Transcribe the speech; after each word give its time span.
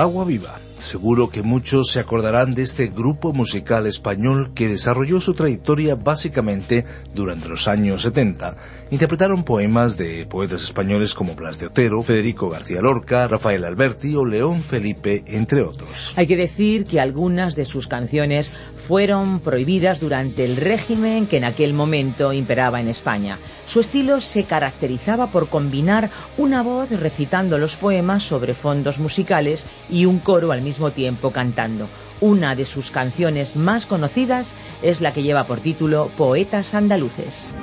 Agua 0.00 0.24
Viva. 0.24 0.49
Seguro 0.90 1.30
que 1.30 1.44
muchos 1.44 1.92
se 1.92 2.00
acordarán 2.00 2.52
de 2.52 2.64
este 2.64 2.88
grupo 2.88 3.32
musical 3.32 3.86
español 3.86 4.50
que 4.56 4.66
desarrolló 4.66 5.20
su 5.20 5.34
trayectoria 5.34 5.94
básicamente 5.94 6.84
durante 7.14 7.48
los 7.48 7.68
años 7.68 8.02
70. 8.02 8.56
Interpretaron 8.90 9.44
poemas 9.44 9.96
de 9.96 10.26
poetas 10.26 10.64
españoles 10.64 11.14
como 11.14 11.36
Blas 11.36 11.60
de 11.60 11.66
Otero, 11.66 12.02
Federico 12.02 12.50
García 12.50 12.80
Lorca, 12.80 13.28
Rafael 13.28 13.64
Alberti 13.64 14.16
o 14.16 14.24
León 14.24 14.64
Felipe, 14.64 15.22
entre 15.28 15.62
otros. 15.62 16.12
Hay 16.16 16.26
que 16.26 16.36
decir 16.36 16.84
que 16.84 16.98
algunas 16.98 17.54
de 17.54 17.66
sus 17.66 17.86
canciones 17.86 18.50
fueron 18.76 19.38
prohibidas 19.38 20.00
durante 20.00 20.44
el 20.44 20.56
régimen 20.56 21.28
que 21.28 21.36
en 21.36 21.44
aquel 21.44 21.72
momento 21.72 22.32
imperaba 22.32 22.80
en 22.80 22.88
España. 22.88 23.38
Su 23.64 23.78
estilo 23.78 24.20
se 24.20 24.42
caracterizaba 24.42 25.28
por 25.28 25.48
combinar 25.48 26.10
una 26.36 26.64
voz 26.64 26.90
recitando 26.90 27.58
los 27.58 27.76
poemas 27.76 28.24
sobre 28.24 28.54
fondos 28.54 28.98
musicales 28.98 29.64
y 29.88 30.06
un 30.06 30.18
coro 30.18 30.50
al 30.50 30.62
mismo 30.62 30.79
tiempo 30.88 31.30
cantando. 31.30 31.88
Una 32.22 32.54
de 32.54 32.64
sus 32.64 32.90
canciones 32.90 33.56
más 33.56 33.84
conocidas 33.84 34.54
es 34.82 35.02
la 35.02 35.12
que 35.12 35.22
lleva 35.22 35.44
por 35.44 35.60
título 35.60 36.10
Poetas 36.16 36.74
Andaluces. 36.74 37.54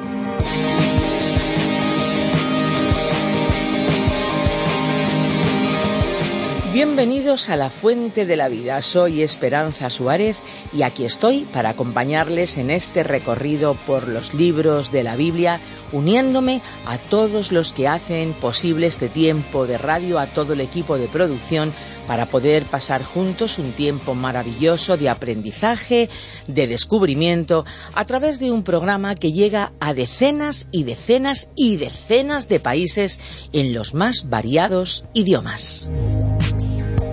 Bienvenidos 6.78 7.50
a 7.50 7.56
la 7.56 7.72
Fuente 7.72 8.28
de 8.28 8.36
la 8.36 8.50
Vida. 8.50 8.84
Soy 8.84 9.24
Esperanza 9.24 9.90
Suárez 9.90 10.38
y 10.72 10.84
aquí 10.84 11.06
estoy 11.06 11.40
para 11.52 11.70
acompañarles 11.70 12.60
en 12.60 12.70
este 12.70 13.02
recorrido 13.02 13.74
por 13.88 14.08
los 14.08 14.36
libros 14.36 14.92
de 14.92 15.02
la 15.02 15.16
Biblia, 15.16 15.60
uniéndome 15.92 16.62
a 16.86 17.00
todos 17.00 17.52
los 17.52 17.74
que 17.74 17.88
hacen 17.88 18.34
posible 18.34 18.86
este 18.86 19.10
tiempo 19.10 19.66
de 19.66 19.80
radio, 19.80 20.20
a 20.20 20.28
todo 20.28 20.54
el 20.54 20.62
equipo 20.62 21.00
de 21.00 21.08
producción, 21.08 21.74
para 22.06 22.28
poder 22.28 22.66
pasar 22.66 23.04
juntos 23.04 23.58
un 23.58 23.72
tiempo 23.72 24.14
maravilloso 24.14 24.98
de 24.98 25.10
aprendizaje, 25.10 26.10
de 26.46 26.68
descubrimiento, 26.68 27.66
a 27.96 28.06
través 28.06 28.40
de 28.40 28.52
un 28.52 28.62
programa 28.62 29.16
que 29.16 29.32
llega 29.32 29.74
a 29.80 29.96
decenas 29.96 30.70
y 30.72 30.84
decenas 30.84 31.50
y 31.56 31.78
decenas 31.78 32.48
de 32.48 32.60
países 32.60 33.20
en 33.52 33.74
los 33.74 33.96
más 33.96 34.30
variados 34.30 35.06
idiomas. 35.16 35.90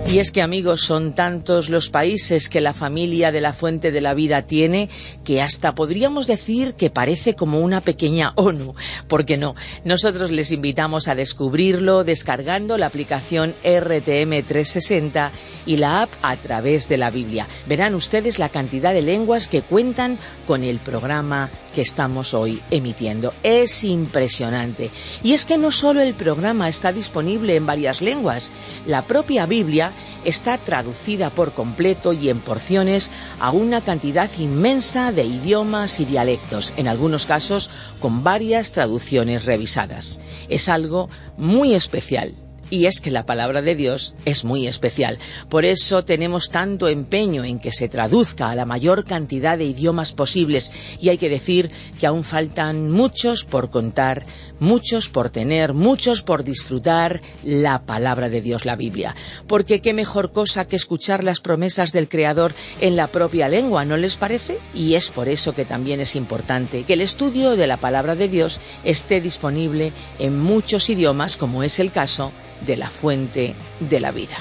Y 0.07 0.19
es 0.19 0.31
que 0.31 0.43
amigos, 0.43 0.81
son 0.81 1.13
tantos 1.13 1.69
los 1.69 1.89
países 1.89 2.47
que 2.47 2.61
la 2.61 2.73
familia 2.73 3.31
de 3.31 3.41
la 3.41 3.53
Fuente 3.53 3.91
de 3.91 4.01
la 4.01 4.13
Vida 4.13 4.43
tiene 4.43 4.87
que 5.23 5.41
hasta 5.41 5.73
podríamos 5.73 6.27
decir 6.27 6.75
que 6.75 6.91
parece 6.91 7.33
como 7.33 7.59
una 7.59 7.81
pequeña 7.81 8.31
ONU. 8.35 8.75
¿Por 9.07 9.25
qué 9.25 9.37
no? 9.37 9.53
Nosotros 9.83 10.31
les 10.31 10.51
invitamos 10.51 11.07
a 11.07 11.15
descubrirlo 11.15 12.03
descargando 12.03 12.77
la 12.77 12.85
aplicación 12.85 13.55
RTM 13.63 14.43
360 14.45 15.31
y 15.65 15.77
la 15.77 16.03
app 16.03 16.09
a 16.21 16.35
través 16.37 16.87
de 16.87 16.97
la 16.97 17.09
Biblia. 17.09 17.47
Verán 17.65 17.95
ustedes 17.95 18.37
la 18.37 18.49
cantidad 18.49 18.93
de 18.93 19.01
lenguas 19.01 19.47
que 19.47 19.63
cuentan 19.63 20.19
con 20.45 20.63
el 20.63 20.77
programa 20.77 21.49
que 21.73 21.81
estamos 21.81 22.33
hoy 22.33 22.61
emitiendo. 22.71 23.33
Es 23.43 23.83
impresionante. 23.83 24.91
Y 25.23 25.33
es 25.33 25.45
que 25.45 25.57
no 25.57 25.71
solo 25.71 26.01
el 26.01 26.13
programa 26.13 26.69
está 26.69 26.93
disponible 26.93 27.55
en 27.55 27.65
varias 27.65 28.01
lenguas, 28.01 28.49
la 28.85 29.01
propia 29.01 29.45
Biblia 29.45 29.91
está 30.23 30.57
traducida 30.57 31.29
por 31.29 31.53
completo 31.53 32.13
y 32.13 32.29
en 32.29 32.39
porciones 32.39 33.11
a 33.39 33.51
una 33.51 33.81
cantidad 33.81 34.29
inmensa 34.37 35.11
de 35.11 35.25
idiomas 35.25 35.99
y 35.99 36.05
dialectos, 36.05 36.73
en 36.77 36.87
algunos 36.87 37.25
casos 37.25 37.69
con 37.99 38.23
varias 38.23 38.71
traducciones 38.71 39.45
revisadas. 39.45 40.19
Es 40.49 40.69
algo 40.69 41.09
muy 41.37 41.73
especial 41.73 42.35
y 42.69 42.87
es 42.87 43.01
que 43.01 43.11
la 43.11 43.25
palabra 43.25 43.61
de 43.61 43.75
Dios 43.75 44.15
es 44.25 44.43
muy 44.43 44.67
especial. 44.67 45.19
Por 45.49 45.65
eso 45.65 46.03
tenemos 46.03 46.49
tanto 46.49 46.87
empeño 46.87 47.43
en 47.43 47.59
que 47.59 47.71
se 47.71 47.87
traduzca 47.87 48.49
a 48.49 48.55
la 48.55 48.65
mayor 48.65 49.05
cantidad 49.05 49.57
de 49.57 49.65
idiomas 49.65 50.13
posibles. 50.13 50.71
Y 50.99 51.09
hay 51.09 51.17
que 51.17 51.29
decir 51.29 51.69
que 51.99 52.07
aún 52.07 52.23
faltan 52.23 52.91
muchos 52.91 53.45
por 53.45 53.69
contar, 53.69 54.23
muchos 54.59 55.09
por 55.09 55.29
tener, 55.29 55.73
muchos 55.73 56.23
por 56.23 56.43
disfrutar 56.43 57.21
la 57.43 57.85
palabra 57.85 58.29
de 58.29 58.41
Dios, 58.41 58.65
la 58.65 58.75
Biblia. 58.75 59.15
Porque 59.47 59.81
qué 59.81 59.93
mejor 59.93 60.31
cosa 60.31 60.67
que 60.67 60.75
escuchar 60.75 61.23
las 61.23 61.39
promesas 61.39 61.91
del 61.91 62.09
Creador 62.09 62.53
en 62.81 62.95
la 62.95 63.07
propia 63.07 63.47
lengua, 63.47 63.85
¿no 63.85 63.97
les 63.97 64.15
parece? 64.15 64.57
Y 64.73 64.95
es 64.95 65.09
por 65.09 65.29
eso 65.29 65.53
que 65.53 65.65
también 65.65 65.99
es 65.99 66.15
importante 66.15 66.83
que 66.83 66.93
el 66.93 67.01
estudio 67.01 67.55
de 67.55 67.67
la 67.67 67.77
palabra 67.77 68.15
de 68.15 68.27
Dios 68.27 68.59
esté 68.83 69.21
disponible 69.21 69.91
en 70.19 70.39
muchos 70.39 70.89
idiomas, 70.89 71.37
como 71.37 71.63
es 71.63 71.79
el 71.79 71.91
caso 71.91 72.31
de 72.61 72.77
la 72.77 72.89
fuente 72.89 73.55
de 73.79 73.99
la 73.99 74.11
vida. 74.11 74.37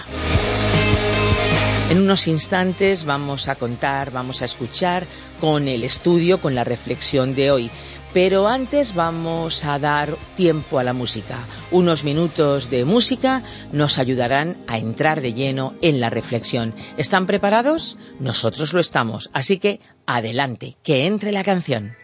En 1.90 2.00
unos 2.00 2.26
instantes 2.28 3.04
vamos 3.04 3.48
a 3.48 3.56
contar, 3.56 4.10
vamos 4.10 4.40
a 4.40 4.46
escuchar 4.46 5.06
con 5.40 5.68
el 5.68 5.84
estudio, 5.84 6.40
con 6.40 6.54
la 6.54 6.64
reflexión 6.64 7.34
de 7.34 7.50
hoy. 7.50 7.70
Pero 8.14 8.48
antes 8.48 8.94
vamos 8.94 9.64
a 9.64 9.78
dar 9.78 10.16
tiempo 10.34 10.78
a 10.78 10.84
la 10.84 10.92
música. 10.92 11.40
Unos 11.70 12.04
minutos 12.04 12.70
de 12.70 12.84
música 12.84 13.42
nos 13.72 13.98
ayudarán 13.98 14.64
a 14.66 14.78
entrar 14.78 15.20
de 15.20 15.34
lleno 15.34 15.74
en 15.82 16.00
la 16.00 16.10
reflexión. 16.10 16.74
¿Están 16.96 17.26
preparados? 17.26 17.98
Nosotros 18.20 18.72
lo 18.72 18.80
estamos. 18.80 19.30
Así 19.32 19.58
que 19.58 19.80
adelante, 20.06 20.76
que 20.82 21.06
entre 21.06 21.32
la 21.32 21.42
canción. 21.42 21.96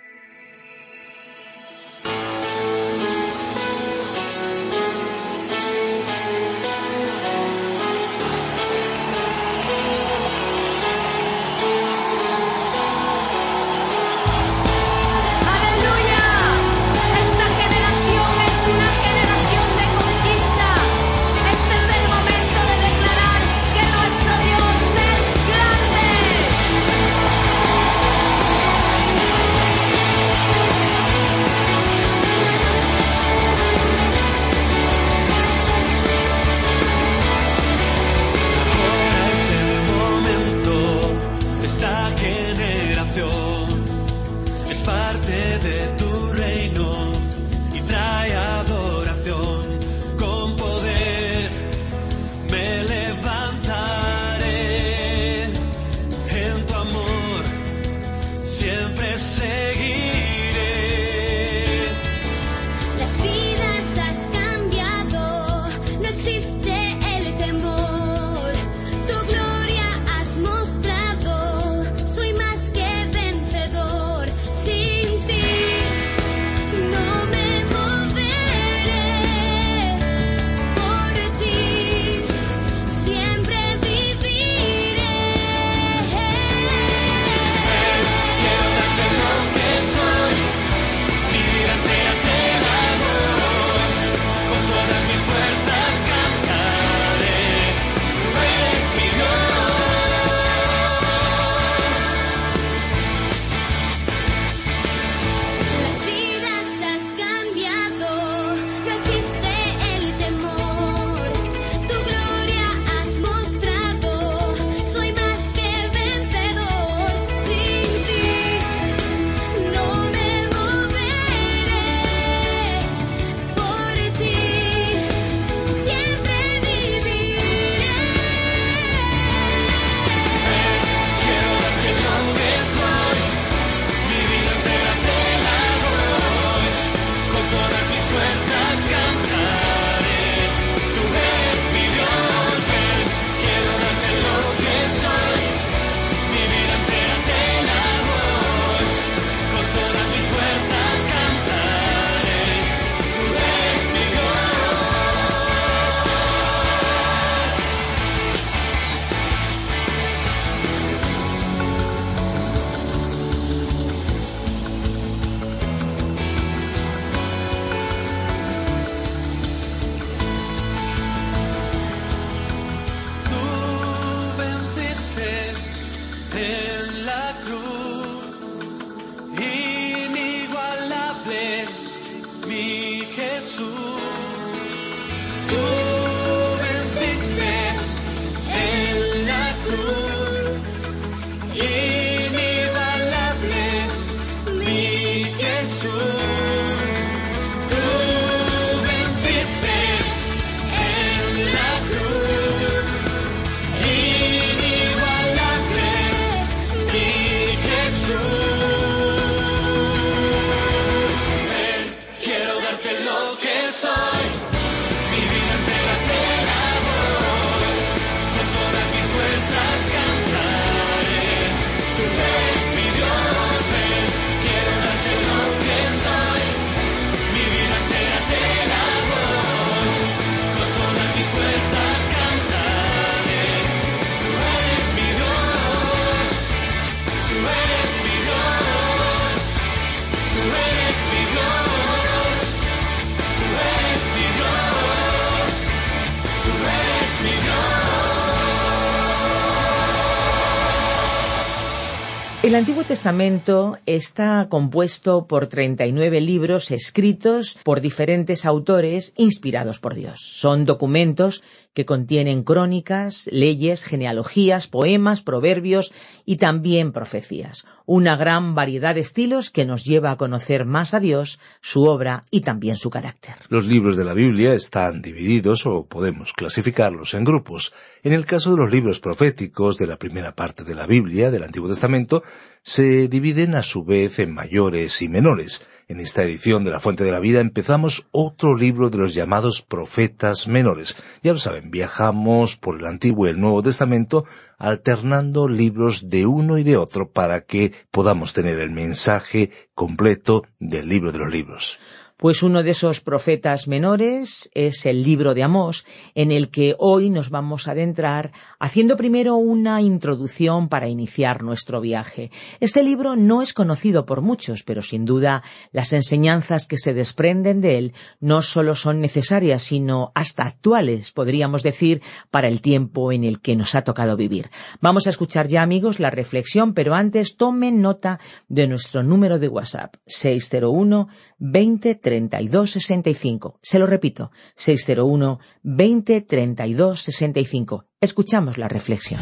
El 252.43 252.55
Antiguo 252.57 252.83
Testamento 252.85 253.77
está 253.85 254.49
compuesto 254.49 255.27
por 255.27 255.47
39 255.47 256.23
libros 256.23 256.71
escritos 256.71 257.59
por 257.63 257.83
diferentes 257.83 258.47
autores 258.47 259.13
inspirados 259.17 259.79
por 259.79 259.95
Dios. 259.95 260.19
Son 260.21 260.65
documentos 260.65 261.45
que 261.75 261.85
contienen 261.85 262.43
crónicas, 262.43 263.29
leyes, 263.31 263.85
genealogías, 263.85 264.67
poemas, 264.67 265.23
proverbios 265.23 265.93
y 266.25 266.37
también 266.37 266.93
profecías. 266.93 267.65
Una 267.87 268.17
gran 268.17 268.55
variedad 268.55 268.95
de 268.95 269.01
estilos 269.01 269.51
que 269.51 269.65
nos 269.65 269.85
lleva 269.85 270.11
a 270.11 270.17
conocer 270.17 270.65
más 270.65 270.95
a 270.95 271.01
Dios, 271.01 271.39
su 271.61 271.85
obra 271.85 272.25
y 272.31 272.41
también 272.41 272.77
su 272.77 272.91
carácter. 272.91 273.35
Los 273.49 273.67
libros 273.67 273.97
de 273.97 274.05
la 274.05 274.15
Biblia 274.15 274.55
están 274.55 275.03
divididos 275.03 275.67
o 275.67 275.87
podemos 275.87 276.33
clasificarlos 276.33 277.15
en 277.15 277.25
grupos. 277.25 277.73
En 278.03 278.13
el 278.13 278.27
caso 278.27 278.51
de 278.51 278.57
los 278.57 278.71
libros 278.71 279.01
proféticos 279.01 279.79
de 279.79 279.87
la 279.87 279.97
primera 279.97 280.35
parte 280.35 280.65
de 280.65 280.75
la 280.75 280.87
Biblia, 280.87 281.31
del 281.31 281.45
Antiguo 281.45 281.69
Testamento, 281.69 282.23
se 282.63 283.09
dividen 283.09 283.55
a 283.55 283.63
su 283.63 283.85
vez 283.85 284.19
en 284.19 284.35
mayores 284.35 285.03
y 285.03 285.09
menores. 285.09 285.67
En 285.91 285.99
esta 285.99 286.23
edición 286.23 286.63
de 286.63 286.71
La 286.71 286.79
Fuente 286.79 287.03
de 287.03 287.11
la 287.11 287.19
Vida 287.19 287.41
empezamos 287.41 288.07
otro 288.13 288.55
libro 288.55 288.91
de 288.91 288.99
los 288.99 289.13
llamados 289.13 289.61
profetas 289.61 290.47
menores. 290.47 290.95
Ya 291.25 291.33
lo 291.33 291.41
saben, 291.41 291.73
viajamos 291.73 292.57
por 292.57 292.79
el 292.79 292.87
Antiguo 292.87 293.27
y 293.27 293.31
el 293.31 293.41
Nuevo 293.41 293.61
Testamento 293.61 294.25
alternando 294.57 295.49
libros 295.49 296.09
de 296.09 296.27
uno 296.27 296.59
y 296.59 296.63
de 296.63 296.77
otro 296.77 297.11
para 297.11 297.41
que 297.41 297.73
podamos 297.91 298.35
tener 298.35 298.61
el 298.61 298.71
mensaje 298.71 299.51
completo 299.75 300.45
del 300.61 300.89
libro 300.89 301.11
de 301.11 301.19
los 301.19 301.33
libros. 301.33 301.81
Pues 302.21 302.43
uno 302.43 302.63
de 302.63 302.73
esos 302.73 303.01
profetas 303.01 303.67
menores 303.67 304.51
es 304.53 304.85
el 304.85 305.03
libro 305.03 305.33
de 305.33 305.43
Amós, 305.43 305.87
en 306.15 306.31
el 306.33 306.51
que 306.51 306.75
hoy 306.79 307.09
nos 307.09 307.31
vamos 307.31 307.67
a 307.67 307.71
adentrar 307.71 308.33
haciendo 308.59 308.99
primero 308.99 309.37
una 309.37 309.81
introducción 309.81 310.69
para 310.69 310.87
iniciar 310.87 311.43
nuestro 311.43 311.81
viaje. 311.81 312.31
Este 312.61 312.83
libro 312.83 313.17
no 313.17 313.41
es 313.41 313.55
conocido 313.55 314.05
por 314.05 314.21
muchos, 314.21 314.65
pero 314.65 314.83
sin 314.83 315.07
duda 315.07 315.43
las 315.73 315.95
enseñanzas 315.95 316.67
que 316.67 316.77
se 316.77 316.93
desprenden 316.93 317.63
de 317.63 317.79
él 317.79 317.95
no 318.21 318.43
solo 318.43 318.75
son 318.75 319.01
necesarias, 319.01 319.63
sino 319.63 320.13
hasta 320.15 320.43
actuales, 320.43 321.13
podríamos 321.13 321.63
decir, 321.63 322.03
para 322.31 322.49
el 322.49 322.61
tiempo 322.61 323.13
en 323.13 323.25
el 323.25 323.41
que 323.41 323.57
nos 323.57 323.75
ha 323.75 323.81
tocado 323.81 324.19
vivir. 324.19 324.51
Vamos 324.83 325.07
a 325.07 325.11
escuchar 325.11 325.49
ya, 325.49 325.63
amigos, 325.63 326.01
la 326.01 326.11
reflexión, 326.11 326.75
pero 326.75 326.95
antes 326.95 327.39
tomen 327.39 327.81
nota 327.81 328.21
de 328.47 328.69
nuestro 328.69 329.03
número 329.03 329.39
de 329.39 329.49
WhatsApp, 329.49 329.95
601 330.05 331.09
20 331.41 331.95
32 331.95 332.71
65. 332.71 333.59
Se 333.63 333.79
lo 333.79 333.87
repito, 333.87 334.31
601 334.57 335.41
20 335.63 336.21
32 336.21 337.01
65. 337.01 337.87
Escuchamos 338.01 338.59
la 338.59 338.69
reflexión. 338.69 339.21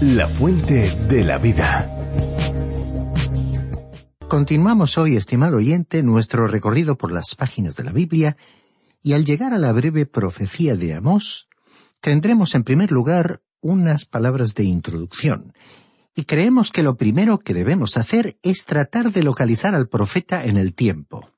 La 0.00 0.26
fuente 0.26 0.96
de 1.08 1.24
la 1.24 1.38
vida. 1.38 1.94
Continuamos 4.28 4.96
hoy, 4.96 5.16
estimado 5.16 5.58
oyente, 5.58 6.02
nuestro 6.02 6.48
recorrido 6.48 6.96
por 6.96 7.12
las 7.12 7.34
páginas 7.34 7.76
de 7.76 7.84
la 7.84 7.92
Biblia 7.92 8.38
y 9.02 9.12
al 9.12 9.26
llegar 9.26 9.52
a 9.52 9.58
la 9.58 9.72
breve 9.72 10.06
profecía 10.06 10.74
de 10.74 10.94
Amós, 10.94 11.48
tendremos 12.00 12.54
en 12.54 12.64
primer 12.64 12.90
lugar 12.90 13.42
unas 13.60 14.06
palabras 14.06 14.54
de 14.54 14.64
introducción 14.64 15.52
y 16.14 16.24
creemos 16.24 16.70
que 16.70 16.82
lo 16.82 16.96
primero 16.96 17.38
que 17.38 17.54
debemos 17.54 17.96
hacer 17.96 18.36
es 18.42 18.64
tratar 18.66 19.12
de 19.12 19.22
localizar 19.22 19.74
al 19.74 19.88
profeta 19.88 20.44
en 20.44 20.56
el 20.56 20.74
tiempo. 20.74 21.30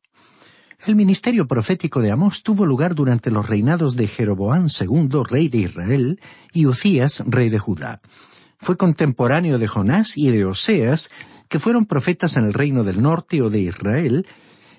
El 0.86 0.96
ministerio 0.96 1.46
profético 1.46 2.00
de 2.00 2.10
Amós 2.10 2.42
tuvo 2.42 2.66
lugar 2.66 2.94
durante 2.94 3.30
los 3.30 3.48
reinados 3.48 3.96
de 3.96 4.06
Jeroboán 4.06 4.68
II, 4.68 5.22
rey 5.26 5.48
de 5.48 5.58
Israel, 5.58 6.20
y 6.52 6.66
Ucías, 6.66 7.22
rey 7.26 7.48
de 7.48 7.58
Judá. 7.58 8.00
Fue 8.58 8.76
contemporáneo 8.76 9.58
de 9.58 9.66
Jonás 9.66 10.18
y 10.18 10.30
de 10.30 10.44
Oseas, 10.44 11.10
que 11.48 11.58
fueron 11.58 11.86
profetas 11.86 12.36
en 12.36 12.44
el 12.44 12.52
reino 12.52 12.84
del 12.84 13.00
norte 13.00 13.40
o 13.40 13.48
de 13.48 13.60
Israel, 13.60 14.26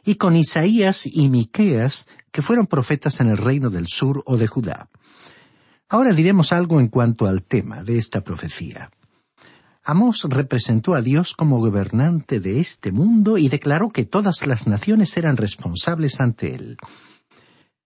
y 0.03 0.15
con 0.15 0.35
Isaías 0.35 1.07
y 1.07 1.29
Miqueas, 1.29 2.07
que 2.31 2.43
fueron 2.43 2.67
profetas 2.67 3.19
en 3.21 3.29
el 3.29 3.37
reino 3.37 3.71
del 3.71 3.87
sur 3.87 4.21
o 4.27 4.37
de 4.37 4.45
Judá. 4.45 4.89
Ahora 5.89 6.13
diremos 6.13 6.53
algo 6.53 6.79
en 6.79 6.89
cuanto 6.89 7.25
al 7.25 7.41
tema 7.41 7.83
de 7.83 7.97
esta 7.97 8.21
profecía. 8.21 8.91
Amós 9.87 10.23
representó 10.27 10.95
a 10.95 11.01
Dios 11.03 11.35
como 11.35 11.59
gobernante 11.59 12.39
de 12.39 12.59
este 12.59 12.91
mundo 12.91 13.37
y 13.37 13.49
declaró 13.49 13.89
que 13.89 14.03
todas 14.03 14.47
las 14.47 14.65
naciones 14.65 15.15
eran 15.15 15.37
responsables 15.37 16.19
ante 16.19 16.55
él. 16.55 16.77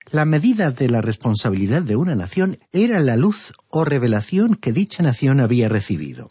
La 0.09 0.23
medida 0.23 0.71
de 0.71 0.89
la 0.89 1.01
responsabilidad 1.01 1.81
de 1.81 1.97
una 1.97 2.15
nación 2.15 2.57
era 2.71 3.01
la 3.01 3.17
luz 3.17 3.51
o 3.67 3.83
revelación 3.83 4.55
que 4.55 4.71
dicha 4.71 5.03
nación 5.03 5.41
había 5.41 5.67
recibido. 5.67 6.29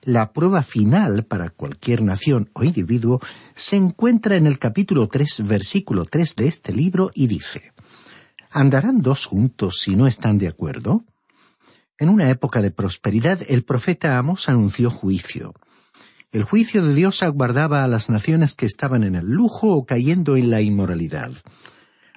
La 0.00 0.32
prueba 0.32 0.62
final 0.62 1.24
para 1.24 1.50
cualquier 1.50 2.00
nación 2.00 2.48
o 2.54 2.64
individuo 2.64 3.20
se 3.54 3.76
encuentra 3.76 4.36
en 4.36 4.46
el 4.46 4.58
capítulo 4.58 5.06
3, 5.06 5.46
versículo 5.46 6.06
3 6.06 6.34
de 6.34 6.48
este 6.48 6.72
libro 6.72 7.10
y 7.14 7.26
dice, 7.26 7.74
¿Andarán 8.50 9.02
dos 9.02 9.26
juntos 9.26 9.80
si 9.80 9.96
no 9.96 10.06
están 10.06 10.38
de 10.38 10.48
acuerdo? 10.48 11.04
En 11.98 12.08
una 12.08 12.28
época 12.28 12.60
de 12.60 12.72
prosperidad, 12.72 13.40
el 13.48 13.64
profeta 13.64 14.18
Amos 14.18 14.48
anunció 14.48 14.90
juicio. 14.90 15.54
El 16.32 16.42
juicio 16.42 16.84
de 16.84 16.92
Dios 16.92 17.22
aguardaba 17.22 17.84
a 17.84 17.88
las 17.88 18.10
naciones 18.10 18.54
que 18.54 18.66
estaban 18.66 19.04
en 19.04 19.14
el 19.14 19.26
lujo 19.26 19.68
o 19.68 19.86
cayendo 19.86 20.36
en 20.36 20.50
la 20.50 20.60
inmoralidad. 20.60 21.30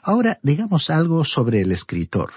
Ahora 0.01 0.39
digamos 0.41 0.89
algo 0.89 1.23
sobre 1.23 1.61
el 1.61 1.71
escritor. 1.71 2.31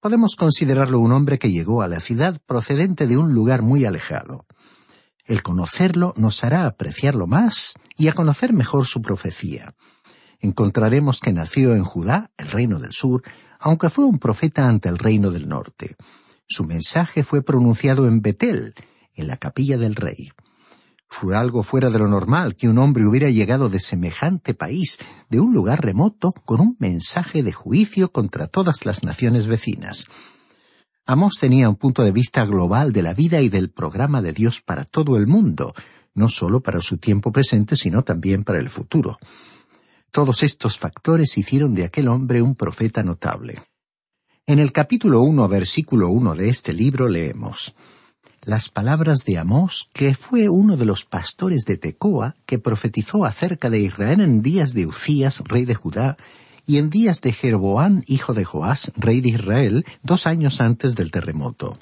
Podemos 0.00 0.34
considerarlo 0.34 0.98
un 0.98 1.12
hombre 1.12 1.38
que 1.38 1.52
llegó 1.52 1.82
a 1.82 1.88
la 1.88 2.00
ciudad 2.00 2.40
procedente 2.46 3.06
de 3.06 3.16
un 3.16 3.32
lugar 3.32 3.62
muy 3.62 3.84
alejado. 3.84 4.46
El 5.26 5.44
conocerlo 5.44 6.14
nos 6.16 6.42
hará 6.42 6.66
apreciarlo 6.66 7.28
más 7.28 7.74
y 7.96 8.08
a 8.08 8.12
conocer 8.12 8.52
mejor 8.52 8.86
su 8.86 9.02
profecía. 9.02 9.76
Encontraremos 10.40 11.20
que 11.20 11.32
nació 11.32 11.74
en 11.76 11.84
Judá, 11.84 12.32
el 12.36 12.48
reino 12.48 12.80
del 12.80 12.92
sur, 12.92 13.22
aunque 13.60 13.90
fue 13.90 14.04
un 14.04 14.18
profeta 14.18 14.66
ante 14.66 14.88
el 14.88 14.98
reino 14.98 15.30
del 15.30 15.48
norte. 15.48 15.96
Su 16.52 16.64
mensaje 16.64 17.22
fue 17.22 17.42
pronunciado 17.42 18.08
en 18.08 18.22
Betel, 18.22 18.74
en 19.14 19.28
la 19.28 19.36
capilla 19.36 19.78
del 19.78 19.94
rey. 19.94 20.32
Fue 21.08 21.36
algo 21.36 21.62
fuera 21.62 21.90
de 21.90 22.00
lo 22.00 22.08
normal 22.08 22.56
que 22.56 22.68
un 22.68 22.78
hombre 22.78 23.06
hubiera 23.06 23.30
llegado 23.30 23.68
de 23.68 23.78
semejante 23.78 24.52
país, 24.52 24.98
de 25.28 25.38
un 25.38 25.54
lugar 25.54 25.84
remoto, 25.84 26.32
con 26.44 26.60
un 26.60 26.76
mensaje 26.80 27.44
de 27.44 27.52
juicio 27.52 28.10
contra 28.10 28.48
todas 28.48 28.84
las 28.84 29.04
naciones 29.04 29.46
vecinas. 29.46 30.06
Amos 31.06 31.34
tenía 31.38 31.68
un 31.68 31.76
punto 31.76 32.02
de 32.02 32.10
vista 32.10 32.44
global 32.44 32.92
de 32.92 33.02
la 33.02 33.14
vida 33.14 33.40
y 33.40 33.48
del 33.48 33.70
programa 33.70 34.20
de 34.20 34.32
Dios 34.32 34.60
para 34.60 34.84
todo 34.84 35.16
el 35.16 35.28
mundo, 35.28 35.72
no 36.14 36.28
solo 36.28 36.62
para 36.62 36.80
su 36.80 36.98
tiempo 36.98 37.30
presente, 37.30 37.76
sino 37.76 38.02
también 38.02 38.42
para 38.42 38.58
el 38.58 38.70
futuro. 38.70 39.20
Todos 40.10 40.42
estos 40.42 40.78
factores 40.78 41.38
hicieron 41.38 41.74
de 41.74 41.84
aquel 41.84 42.08
hombre 42.08 42.42
un 42.42 42.56
profeta 42.56 43.04
notable. 43.04 43.62
En 44.46 44.58
el 44.58 44.72
capítulo 44.72 45.20
1, 45.22 45.48
versículo 45.48 46.08
1 46.08 46.34
de 46.34 46.48
este 46.48 46.72
libro 46.72 47.08
leemos 47.08 47.74
las 48.42 48.70
palabras 48.70 49.24
de 49.24 49.38
Amós, 49.38 49.88
que 49.92 50.14
fue 50.14 50.48
uno 50.48 50.76
de 50.76 50.86
los 50.86 51.04
pastores 51.04 51.64
de 51.66 51.76
Tecoa, 51.76 52.34
que 52.46 52.58
profetizó 52.58 53.24
acerca 53.24 53.68
de 53.68 53.80
Israel 53.80 54.20
en 54.20 54.42
días 54.42 54.72
de 54.72 54.86
Ucías, 54.86 55.40
rey 55.44 55.66
de 55.66 55.74
Judá, 55.74 56.16
y 56.66 56.78
en 56.78 56.88
días 56.88 57.20
de 57.20 57.32
Jeroboán, 57.32 58.02
hijo 58.06 58.32
de 58.32 58.44
Joás, 58.44 58.92
rey 58.96 59.20
de 59.20 59.30
Israel, 59.30 59.84
dos 60.02 60.26
años 60.26 60.60
antes 60.60 60.96
del 60.96 61.10
terremoto. 61.10 61.78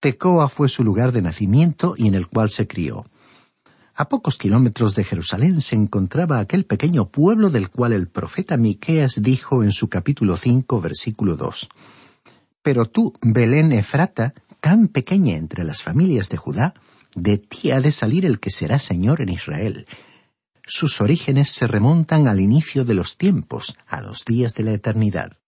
Tecoa 0.00 0.48
fue 0.48 0.68
su 0.68 0.84
lugar 0.84 1.12
de 1.12 1.22
nacimiento 1.22 1.94
y 1.96 2.08
en 2.08 2.14
el 2.14 2.28
cual 2.28 2.50
se 2.50 2.66
crió. 2.66 3.04
A 4.00 4.08
pocos 4.08 4.38
kilómetros 4.38 4.94
de 4.94 5.02
Jerusalén 5.02 5.60
se 5.60 5.74
encontraba 5.74 6.38
aquel 6.38 6.64
pequeño 6.64 7.08
pueblo 7.08 7.50
del 7.50 7.68
cual 7.68 7.92
el 7.92 8.06
profeta 8.06 8.56
Miqueas 8.56 9.20
dijo 9.22 9.64
en 9.64 9.72
su 9.72 9.88
capítulo 9.88 10.36
cinco, 10.36 10.80
versículo 10.80 11.34
dos. 11.34 11.68
Pero 12.62 12.84
tú, 12.84 13.12
Belén 13.20 13.72
Efrata, 13.72 14.34
tan 14.60 14.86
pequeña 14.86 15.34
entre 15.34 15.64
las 15.64 15.82
familias 15.82 16.28
de 16.28 16.36
Judá, 16.36 16.74
de 17.16 17.38
ti 17.38 17.72
ha 17.72 17.80
de 17.80 17.90
salir 17.90 18.24
el 18.24 18.38
que 18.38 18.52
será 18.52 18.78
Señor 18.78 19.20
en 19.20 19.30
Israel. 19.30 19.88
Sus 20.64 21.00
orígenes 21.00 21.50
se 21.50 21.66
remontan 21.66 22.28
al 22.28 22.38
inicio 22.38 22.84
de 22.84 22.94
los 22.94 23.16
tiempos, 23.16 23.76
a 23.88 24.00
los 24.00 24.24
días 24.24 24.54
de 24.54 24.62
la 24.62 24.74
eternidad. 24.74 25.38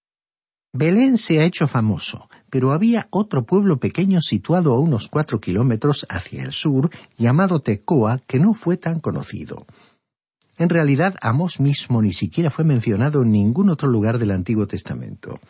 Belén 0.72 1.18
se 1.18 1.38
ha 1.38 1.44
hecho 1.44 1.68
famoso, 1.68 2.28
pero 2.50 2.72
había 2.72 3.06
otro 3.10 3.44
pueblo 3.44 3.78
pequeño 3.78 4.20
situado 4.20 4.74
a 4.74 4.80
unos 4.80 5.08
cuatro 5.08 5.40
kilómetros 5.40 6.06
hacia 6.10 6.42
el 6.42 6.52
sur, 6.52 6.90
llamado 7.16 7.60
Tecoa, 7.60 8.18
que 8.26 8.40
no 8.40 8.54
fue 8.54 8.76
tan 8.76 9.00
conocido. 9.00 9.66
En 10.58 10.68
realidad, 10.68 11.14
Amós 11.22 11.58
mismo 11.58 12.02
ni 12.02 12.12
siquiera 12.12 12.50
fue 12.50 12.64
mencionado 12.64 13.22
en 13.22 13.32
ningún 13.32 13.70
otro 13.70 13.88
lugar 13.88 14.18
del 14.18 14.30
Antiguo 14.32 14.66
Testamento. 14.66 15.40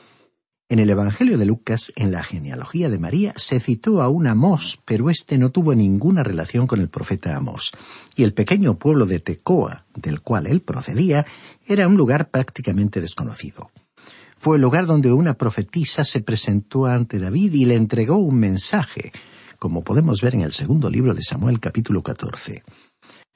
En 0.69 0.78
el 0.78 0.88
Evangelio 0.88 1.37
de 1.37 1.47
Lucas, 1.47 1.92
en 1.97 2.12
la 2.12 2.23
genealogía 2.23 2.88
de 2.88 3.00
María, 3.00 3.35
se 3.37 3.59
citó 3.59 4.02
a 4.02 4.09
un 4.09 4.28
Amós, 4.28 4.78
pero 4.85 5.11
éste 5.11 5.37
no 5.37 5.50
tuvo 5.50 5.75
ninguna 5.75 6.23
relación 6.23 6.69
con 6.69 6.80
el 6.80 6.88
profeta 6.88 7.37
Amós. 7.37 7.73
Y 8.14 8.23
el 8.23 8.35
pequeño 8.35 8.78
pueblo 8.78 9.04
de 9.04 9.19
Tecoa, 9.19 9.85
del 9.97 10.21
cual 10.21 10.47
él 10.47 10.61
procedía, 10.61 11.26
era 11.66 11.88
un 11.88 11.97
lugar 11.97 12.30
prácticamente 12.30 13.00
desconocido. 13.00 13.73
Fue 14.41 14.57
el 14.57 14.63
lugar 14.63 14.87
donde 14.87 15.13
una 15.13 15.35
profetisa 15.35 16.03
se 16.07 16.23
presentó 16.23 16.87
ante 16.87 17.19
David 17.19 17.53
y 17.53 17.67
le 17.67 17.77
entregó 17.77 18.17
un 18.17 18.37
mensaje. 18.37 19.13
como 19.59 19.85
podemos 19.85 20.23
ver 20.23 20.35
en 20.35 20.41
el 20.41 20.55
segundo 20.55 20.89
libro 20.89 21.13
de 21.13 21.23
Samuel 21.23 21.61
capítulo 21.61 22.03
14. 22.03 22.65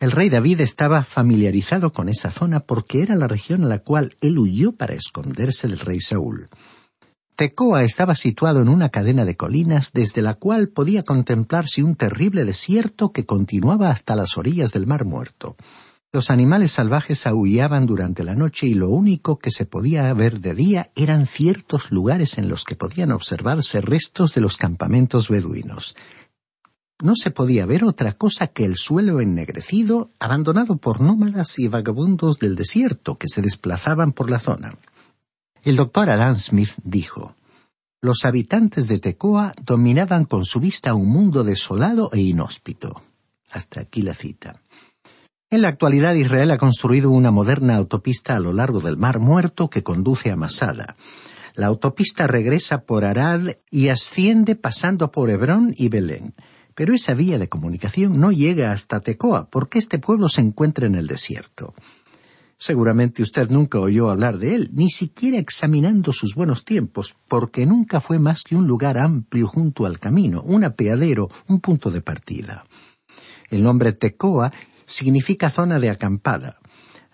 El 0.00 0.10
rey 0.10 0.30
David 0.30 0.62
estaba 0.62 1.04
familiarizado 1.04 1.92
con 1.92 2.08
esa 2.08 2.30
zona 2.30 2.60
porque 2.60 3.02
era 3.02 3.16
la 3.16 3.28
región 3.28 3.64
a 3.64 3.68
la 3.68 3.80
cual 3.80 4.16
él 4.22 4.38
huyó 4.38 4.72
para 4.72 4.94
esconderse 4.94 5.68
del 5.68 5.80
rey 5.80 6.00
Saúl. 6.00 6.48
Tecoa 7.36 7.82
estaba 7.82 8.14
situado 8.14 8.62
en 8.62 8.70
una 8.70 8.88
cadena 8.88 9.26
de 9.26 9.36
colinas 9.36 9.92
desde 9.92 10.22
la 10.22 10.32
cual 10.32 10.70
podía 10.70 11.02
contemplarse 11.02 11.82
un 11.82 11.96
terrible 11.96 12.46
desierto 12.46 13.12
que 13.12 13.26
continuaba 13.26 13.90
hasta 13.90 14.16
las 14.16 14.38
orillas 14.38 14.72
del 14.72 14.86
Mar 14.86 15.04
Muerto. 15.04 15.56
Los 16.14 16.30
animales 16.30 16.70
salvajes 16.70 17.26
aullaban 17.26 17.86
durante 17.86 18.22
la 18.22 18.36
noche 18.36 18.68
y 18.68 18.74
lo 18.74 18.88
único 18.88 19.40
que 19.40 19.50
se 19.50 19.66
podía 19.66 20.14
ver 20.14 20.38
de 20.38 20.54
día 20.54 20.92
eran 20.94 21.26
ciertos 21.26 21.90
lugares 21.90 22.38
en 22.38 22.48
los 22.48 22.62
que 22.62 22.76
podían 22.76 23.10
observarse 23.10 23.80
restos 23.80 24.32
de 24.32 24.40
los 24.40 24.56
campamentos 24.56 25.28
beduinos. 25.28 25.96
No 27.02 27.16
se 27.16 27.32
podía 27.32 27.66
ver 27.66 27.82
otra 27.82 28.12
cosa 28.12 28.46
que 28.46 28.64
el 28.64 28.76
suelo 28.76 29.20
ennegrecido, 29.20 30.08
abandonado 30.20 30.76
por 30.76 31.00
nómadas 31.00 31.58
y 31.58 31.66
vagabundos 31.66 32.38
del 32.38 32.54
desierto 32.54 33.16
que 33.16 33.28
se 33.28 33.42
desplazaban 33.42 34.12
por 34.12 34.30
la 34.30 34.38
zona. 34.38 34.78
El 35.64 35.74
doctor 35.74 36.10
Adam 36.10 36.38
Smith 36.38 36.74
dijo, 36.84 37.34
Los 38.00 38.24
habitantes 38.24 38.86
de 38.86 39.00
Tecoa 39.00 39.52
dominaban 39.64 40.26
con 40.26 40.44
su 40.44 40.60
vista 40.60 40.94
un 40.94 41.08
mundo 41.08 41.42
desolado 41.42 42.08
e 42.12 42.20
inhóspito. 42.20 43.02
Hasta 43.50 43.80
aquí 43.80 44.02
la 44.02 44.14
cita. 44.14 44.60
En 45.50 45.62
la 45.62 45.68
actualidad 45.68 46.14
Israel 46.14 46.50
ha 46.50 46.58
construido 46.58 47.10
una 47.10 47.30
moderna 47.30 47.76
autopista 47.76 48.34
a 48.34 48.40
lo 48.40 48.52
largo 48.52 48.80
del 48.80 48.96
Mar 48.96 49.20
Muerto 49.20 49.70
que 49.70 49.82
conduce 49.82 50.30
a 50.30 50.36
Masada. 50.36 50.96
La 51.54 51.66
autopista 51.66 52.26
regresa 52.26 52.82
por 52.82 53.04
Arad 53.04 53.50
y 53.70 53.88
asciende 53.88 54.56
pasando 54.56 55.12
por 55.12 55.30
Hebrón 55.30 55.72
y 55.76 55.88
Belén. 55.88 56.34
Pero 56.74 56.94
esa 56.94 57.14
vía 57.14 57.38
de 57.38 57.48
comunicación 57.48 58.18
no 58.18 58.32
llega 58.32 58.72
hasta 58.72 59.00
Tecoa 59.00 59.48
porque 59.48 59.78
este 59.78 60.00
pueblo 60.00 60.28
se 60.28 60.40
encuentra 60.40 60.86
en 60.86 60.96
el 60.96 61.06
desierto. 61.06 61.74
Seguramente 62.58 63.22
usted 63.22 63.50
nunca 63.50 63.78
oyó 63.78 64.10
hablar 64.10 64.38
de 64.38 64.54
él, 64.54 64.70
ni 64.72 64.90
siquiera 64.90 65.38
examinando 65.38 66.12
sus 66.12 66.34
buenos 66.34 66.64
tiempos, 66.64 67.14
porque 67.28 67.66
nunca 67.66 68.00
fue 68.00 68.18
más 68.18 68.42
que 68.42 68.56
un 68.56 68.66
lugar 68.66 68.98
amplio 68.98 69.46
junto 69.46 69.86
al 69.86 69.98
camino, 69.98 70.42
un 70.42 70.64
apeadero, 70.64 71.28
un 71.46 71.60
punto 71.60 71.90
de 71.90 72.00
partida. 72.00 72.64
El 73.50 73.62
nombre 73.62 73.92
Tecoa 73.92 74.50
significa 74.86 75.50
zona 75.50 75.78
de 75.78 75.90
acampada. 75.90 76.60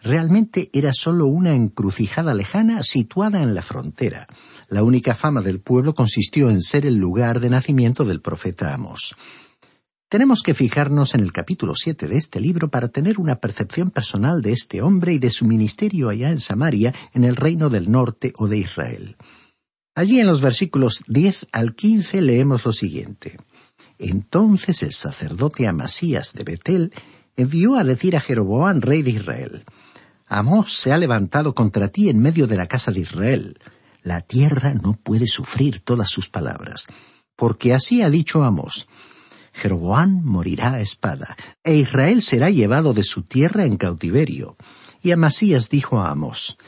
Realmente 0.02 0.70
era 0.72 0.92
solo 0.94 1.26
una 1.26 1.54
encrucijada 1.54 2.32
lejana 2.34 2.82
situada 2.82 3.42
en 3.42 3.54
la 3.54 3.62
frontera. 3.62 4.26
La 4.68 4.82
única 4.82 5.14
fama 5.14 5.42
del 5.42 5.60
pueblo 5.60 5.94
consistió 5.94 6.50
en 6.50 6.62
ser 6.62 6.86
el 6.86 6.96
lugar 6.96 7.40
de 7.40 7.50
nacimiento 7.50 8.04
del 8.04 8.22
profeta 8.22 8.72
Amos. 8.72 9.14
Tenemos 10.08 10.42
que 10.42 10.54
fijarnos 10.54 11.14
en 11.14 11.20
el 11.20 11.32
capítulo 11.32 11.74
siete 11.76 12.08
de 12.08 12.16
este 12.16 12.40
libro 12.40 12.68
para 12.68 12.88
tener 12.88 13.20
una 13.20 13.36
percepción 13.36 13.90
personal 13.90 14.42
de 14.42 14.52
este 14.52 14.82
hombre 14.82 15.12
y 15.12 15.18
de 15.18 15.30
su 15.30 15.44
ministerio 15.44 16.08
allá 16.08 16.30
en 16.30 16.40
Samaria, 16.40 16.92
en 17.12 17.22
el 17.22 17.36
reino 17.36 17.70
del 17.70 17.90
norte 17.90 18.32
o 18.36 18.48
de 18.48 18.58
Israel. 18.58 19.16
Allí 19.94 20.18
en 20.18 20.26
los 20.26 20.40
versículos 20.40 21.04
diez 21.06 21.46
al 21.52 21.74
quince 21.74 22.22
leemos 22.22 22.64
lo 22.64 22.72
siguiente. 22.72 23.36
Entonces 23.98 24.82
el 24.82 24.92
sacerdote 24.92 25.68
Amasías 25.68 26.32
de 26.32 26.42
Betel 26.42 26.92
envió 27.40 27.76
a 27.76 27.84
decir 27.84 28.16
a 28.16 28.20
Jeroboam, 28.20 28.80
rey 28.80 29.02
de 29.02 29.10
Israel, 29.10 29.64
Amós 30.26 30.72
se 30.74 30.92
ha 30.92 30.96
levantado 30.96 31.54
contra 31.54 31.88
ti 31.88 32.08
en 32.08 32.20
medio 32.20 32.46
de 32.46 32.56
la 32.56 32.66
casa 32.66 32.92
de 32.92 33.00
Israel. 33.00 33.58
La 34.02 34.20
tierra 34.20 34.74
no 34.74 34.94
puede 34.94 35.26
sufrir 35.26 35.80
todas 35.80 36.08
sus 36.08 36.28
palabras. 36.28 36.86
Porque 37.34 37.74
así 37.74 38.02
ha 38.02 38.10
dicho 38.10 38.44
Amós, 38.44 38.86
Jeroboam 39.52 40.22
morirá 40.22 40.74
a 40.74 40.80
espada, 40.80 41.36
e 41.64 41.76
Israel 41.76 42.22
será 42.22 42.50
llevado 42.50 42.94
de 42.94 43.02
su 43.02 43.22
tierra 43.22 43.64
en 43.64 43.76
cautiverio. 43.76 44.56
Y 45.02 45.10
Amasías 45.10 45.68
dijo 45.68 45.98
a 45.98 46.10
Amos, 46.10 46.58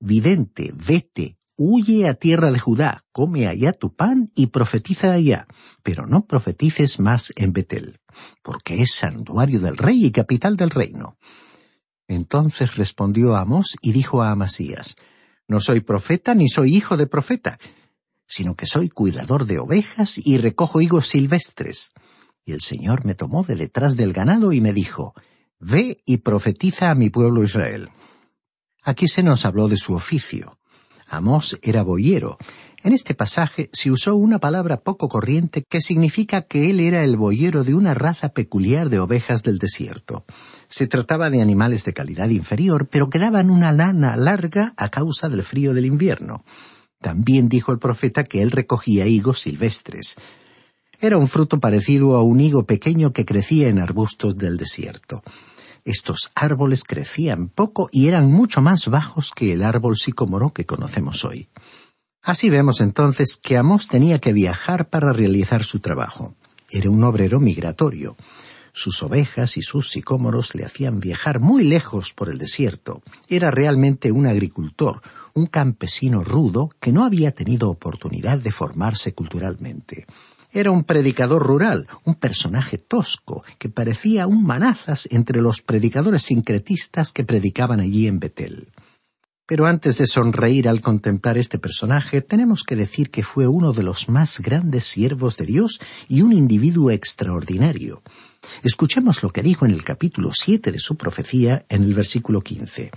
Vidente, 0.00 0.72
vete, 0.74 1.36
huye 1.56 2.08
a 2.08 2.14
tierra 2.14 2.50
de 2.50 2.58
Judá, 2.58 3.04
come 3.12 3.46
allá 3.46 3.72
tu 3.72 3.94
pan 3.94 4.32
y 4.34 4.48
profetiza 4.48 5.12
allá, 5.12 5.46
pero 5.84 6.06
no 6.06 6.26
profetices 6.26 6.98
más 6.98 7.32
en 7.36 7.52
Betel, 7.52 8.00
porque 8.42 8.82
es 8.82 8.94
santuario 8.94 9.60
del 9.60 9.76
rey 9.76 10.06
y 10.06 10.10
capital 10.10 10.56
del 10.56 10.70
reino. 10.70 11.16
Entonces 12.08 12.76
respondió 12.76 13.36
Amos 13.36 13.76
y 13.80 13.92
dijo 13.92 14.22
a 14.22 14.30
Amasías, 14.30 14.96
No 15.48 15.60
soy 15.60 15.80
profeta 15.80 16.34
ni 16.34 16.48
soy 16.48 16.76
hijo 16.76 16.96
de 16.96 17.06
profeta, 17.06 17.58
sino 18.26 18.54
que 18.54 18.66
soy 18.66 18.88
cuidador 18.88 19.46
de 19.46 19.58
ovejas 19.58 20.20
y 20.22 20.38
recojo 20.38 20.80
higos 20.80 21.08
silvestres. 21.08 21.92
Y 22.44 22.52
el 22.52 22.60
Señor 22.60 23.04
me 23.04 23.14
tomó 23.14 23.44
de 23.44 23.56
detrás 23.56 23.96
del 23.96 24.12
ganado 24.12 24.52
y 24.52 24.60
me 24.60 24.72
dijo, 24.72 25.14
Ve 25.58 26.02
y 26.04 26.18
profetiza 26.18 26.90
a 26.90 26.94
mi 26.94 27.08
pueblo 27.08 27.44
Israel. 27.44 27.90
Aquí 28.82 29.06
se 29.06 29.22
nos 29.22 29.44
habló 29.44 29.68
de 29.68 29.76
su 29.76 29.94
oficio. 29.94 30.58
Amós 31.06 31.58
era 31.62 31.82
boyero. 31.82 32.36
En 32.84 32.92
este 32.92 33.14
pasaje 33.14 33.70
se 33.72 33.92
usó 33.92 34.16
una 34.16 34.40
palabra 34.40 34.80
poco 34.80 35.08
corriente 35.08 35.62
que 35.68 35.80
significa 35.80 36.42
que 36.42 36.68
él 36.68 36.80
era 36.80 37.04
el 37.04 37.16
boyero 37.16 37.62
de 37.62 37.76
una 37.76 37.94
raza 37.94 38.30
peculiar 38.30 38.88
de 38.88 38.98
ovejas 38.98 39.44
del 39.44 39.58
desierto. 39.58 40.24
Se 40.68 40.88
trataba 40.88 41.30
de 41.30 41.40
animales 41.40 41.84
de 41.84 41.92
calidad 41.92 42.28
inferior, 42.30 42.88
pero 42.88 43.08
que 43.08 43.20
daban 43.20 43.50
una 43.50 43.70
lana 43.70 44.16
larga 44.16 44.74
a 44.76 44.88
causa 44.88 45.28
del 45.28 45.44
frío 45.44 45.74
del 45.74 45.86
invierno. 45.86 46.44
También 47.00 47.48
dijo 47.48 47.70
el 47.70 47.78
profeta 47.78 48.24
que 48.24 48.42
él 48.42 48.50
recogía 48.50 49.06
higos 49.06 49.42
silvestres. 49.42 50.16
Era 51.00 51.18
un 51.18 51.28
fruto 51.28 51.60
parecido 51.60 52.16
a 52.16 52.24
un 52.24 52.40
higo 52.40 52.64
pequeño 52.66 53.12
que 53.12 53.24
crecía 53.24 53.68
en 53.68 53.78
arbustos 53.78 54.36
del 54.36 54.56
desierto. 54.56 55.22
Estos 55.84 56.32
árboles 56.34 56.82
crecían 56.82 57.48
poco 57.48 57.88
y 57.92 58.08
eran 58.08 58.32
mucho 58.32 58.60
más 58.60 58.86
bajos 58.86 59.30
que 59.30 59.52
el 59.52 59.62
árbol 59.62 59.96
sicómoro 59.96 60.52
que 60.52 60.66
conocemos 60.66 61.24
hoy. 61.24 61.48
Así 62.22 62.50
vemos 62.50 62.80
entonces 62.80 63.36
que 63.36 63.56
Amos 63.56 63.88
tenía 63.88 64.20
que 64.20 64.32
viajar 64.32 64.88
para 64.88 65.12
realizar 65.12 65.64
su 65.64 65.80
trabajo. 65.80 66.36
Era 66.70 66.88
un 66.88 67.02
obrero 67.02 67.40
migratorio. 67.40 68.16
Sus 68.72 69.02
ovejas 69.02 69.56
y 69.56 69.62
sus 69.62 69.90
sicómoros 69.90 70.54
le 70.54 70.64
hacían 70.64 71.00
viajar 71.00 71.40
muy 71.40 71.64
lejos 71.64 72.12
por 72.14 72.28
el 72.28 72.38
desierto. 72.38 73.02
Era 73.28 73.50
realmente 73.50 74.12
un 74.12 74.26
agricultor, 74.26 75.02
un 75.34 75.46
campesino 75.46 76.22
rudo 76.22 76.70
que 76.80 76.92
no 76.92 77.04
había 77.04 77.32
tenido 77.32 77.68
oportunidad 77.68 78.38
de 78.38 78.52
formarse 78.52 79.14
culturalmente. 79.14 80.06
Era 80.52 80.70
un 80.70 80.84
predicador 80.84 81.42
rural, 81.42 81.88
un 82.04 82.14
personaje 82.14 82.78
tosco, 82.78 83.42
que 83.58 83.68
parecía 83.68 84.28
un 84.28 84.44
manazas 84.44 85.08
entre 85.10 85.42
los 85.42 85.60
predicadores 85.60 86.22
sincretistas 86.22 87.10
que 87.10 87.24
predicaban 87.24 87.80
allí 87.80 88.06
en 88.06 88.20
Betel. 88.20 88.68
Pero 89.46 89.66
antes 89.66 89.98
de 89.98 90.06
sonreír 90.06 90.68
al 90.68 90.80
contemplar 90.80 91.36
este 91.36 91.58
personaje, 91.58 92.20
tenemos 92.20 92.62
que 92.62 92.76
decir 92.76 93.10
que 93.10 93.24
fue 93.24 93.48
uno 93.48 93.72
de 93.72 93.82
los 93.82 94.08
más 94.08 94.40
grandes 94.40 94.84
siervos 94.84 95.36
de 95.36 95.46
Dios 95.46 95.80
y 96.08 96.22
un 96.22 96.32
individuo 96.32 96.90
extraordinario. 96.90 98.02
Escuchemos 98.62 99.22
lo 99.22 99.30
que 99.30 99.42
dijo 99.42 99.66
en 99.66 99.72
el 99.72 99.84
capítulo 99.84 100.30
siete 100.32 100.70
de 100.70 100.78
su 100.78 100.96
profecía 100.96 101.66
en 101.68 101.82
el 101.82 101.94
versículo 101.94 102.40
quince. 102.42 102.90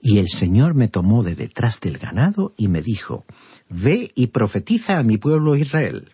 Y 0.00 0.18
el 0.18 0.28
Señor 0.28 0.74
me 0.74 0.88
tomó 0.88 1.22
de 1.22 1.34
detrás 1.34 1.80
del 1.80 1.98
ganado 1.98 2.54
y 2.56 2.68
me 2.68 2.82
dijo, 2.82 3.24
Ve 3.68 4.10
y 4.14 4.28
profetiza 4.28 4.98
a 4.98 5.02
mi 5.02 5.16
pueblo 5.16 5.54
Israel. 5.54 6.12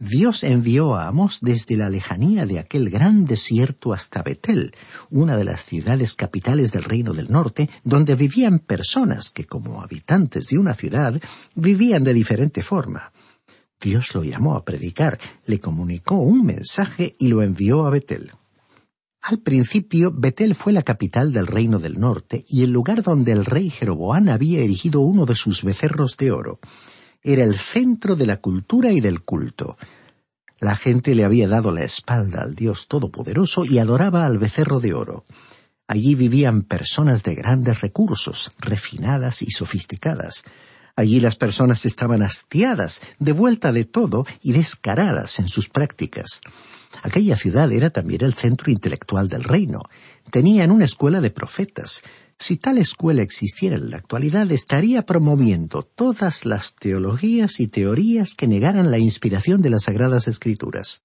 Dios 0.00 0.44
envió 0.44 0.94
a 0.94 1.08
Amos 1.08 1.38
desde 1.40 1.76
la 1.76 1.90
lejanía 1.90 2.46
de 2.46 2.60
aquel 2.60 2.88
gran 2.88 3.24
desierto 3.24 3.92
hasta 3.92 4.22
Betel, 4.22 4.72
una 5.10 5.36
de 5.36 5.42
las 5.42 5.64
ciudades 5.64 6.14
capitales 6.14 6.70
del 6.70 6.84
reino 6.84 7.14
del 7.14 7.32
norte, 7.32 7.68
donde 7.82 8.14
vivían 8.14 8.60
personas 8.60 9.30
que, 9.30 9.44
como 9.44 9.82
habitantes 9.82 10.46
de 10.48 10.58
una 10.58 10.74
ciudad, 10.74 11.20
vivían 11.56 12.04
de 12.04 12.14
diferente 12.14 12.62
forma. 12.62 13.12
Dios 13.80 14.14
lo 14.14 14.22
llamó 14.22 14.54
a 14.54 14.64
predicar, 14.64 15.18
le 15.46 15.58
comunicó 15.58 16.14
un 16.14 16.46
mensaje 16.46 17.14
y 17.18 17.26
lo 17.26 17.42
envió 17.42 17.84
a 17.84 17.90
Betel. 17.90 18.30
Al 19.20 19.40
principio, 19.40 20.12
Betel 20.14 20.54
fue 20.54 20.72
la 20.72 20.84
capital 20.84 21.32
del 21.32 21.48
reino 21.48 21.80
del 21.80 21.98
norte 21.98 22.44
y 22.48 22.62
el 22.62 22.70
lugar 22.70 23.02
donde 23.02 23.32
el 23.32 23.44
rey 23.44 23.68
Jeroboán 23.68 24.28
había 24.28 24.60
erigido 24.60 25.00
uno 25.00 25.26
de 25.26 25.34
sus 25.34 25.64
becerros 25.64 26.16
de 26.16 26.30
oro 26.30 26.60
era 27.22 27.44
el 27.44 27.56
centro 27.58 28.16
de 28.16 28.26
la 28.26 28.38
cultura 28.38 28.92
y 28.92 29.00
del 29.00 29.20
culto. 29.20 29.76
La 30.60 30.76
gente 30.76 31.14
le 31.14 31.24
había 31.24 31.48
dado 31.48 31.72
la 31.72 31.84
espalda 31.84 32.42
al 32.42 32.54
Dios 32.54 32.88
Todopoderoso 32.88 33.64
y 33.64 33.78
adoraba 33.78 34.26
al 34.26 34.38
becerro 34.38 34.80
de 34.80 34.94
oro. 34.94 35.24
Allí 35.86 36.14
vivían 36.14 36.62
personas 36.62 37.22
de 37.22 37.34
grandes 37.34 37.80
recursos, 37.80 38.52
refinadas 38.58 39.42
y 39.42 39.50
sofisticadas. 39.50 40.42
Allí 40.96 41.20
las 41.20 41.36
personas 41.36 41.86
estaban 41.86 42.22
hastiadas, 42.22 43.02
de 43.18 43.32
vuelta 43.32 43.72
de 43.72 43.84
todo 43.84 44.26
y 44.42 44.52
descaradas 44.52 45.38
en 45.38 45.48
sus 45.48 45.68
prácticas. 45.68 46.40
Aquella 47.02 47.36
ciudad 47.36 47.70
era 47.70 47.90
también 47.90 48.24
el 48.24 48.34
centro 48.34 48.70
intelectual 48.70 49.28
del 49.28 49.44
reino. 49.44 49.82
Tenían 50.30 50.70
una 50.70 50.84
escuela 50.84 51.20
de 51.20 51.30
profetas, 51.30 52.02
si 52.40 52.56
tal 52.56 52.78
escuela 52.78 53.22
existiera 53.22 53.74
en 53.74 53.90
la 53.90 53.96
actualidad, 53.96 54.48
estaría 54.52 55.04
promoviendo 55.04 55.82
todas 55.82 56.46
las 56.46 56.76
teologías 56.76 57.58
y 57.58 57.66
teorías 57.66 58.36
que 58.36 58.46
negaran 58.46 58.92
la 58.92 58.98
inspiración 58.98 59.60
de 59.60 59.70
las 59.70 59.84
Sagradas 59.84 60.28
Escrituras. 60.28 61.02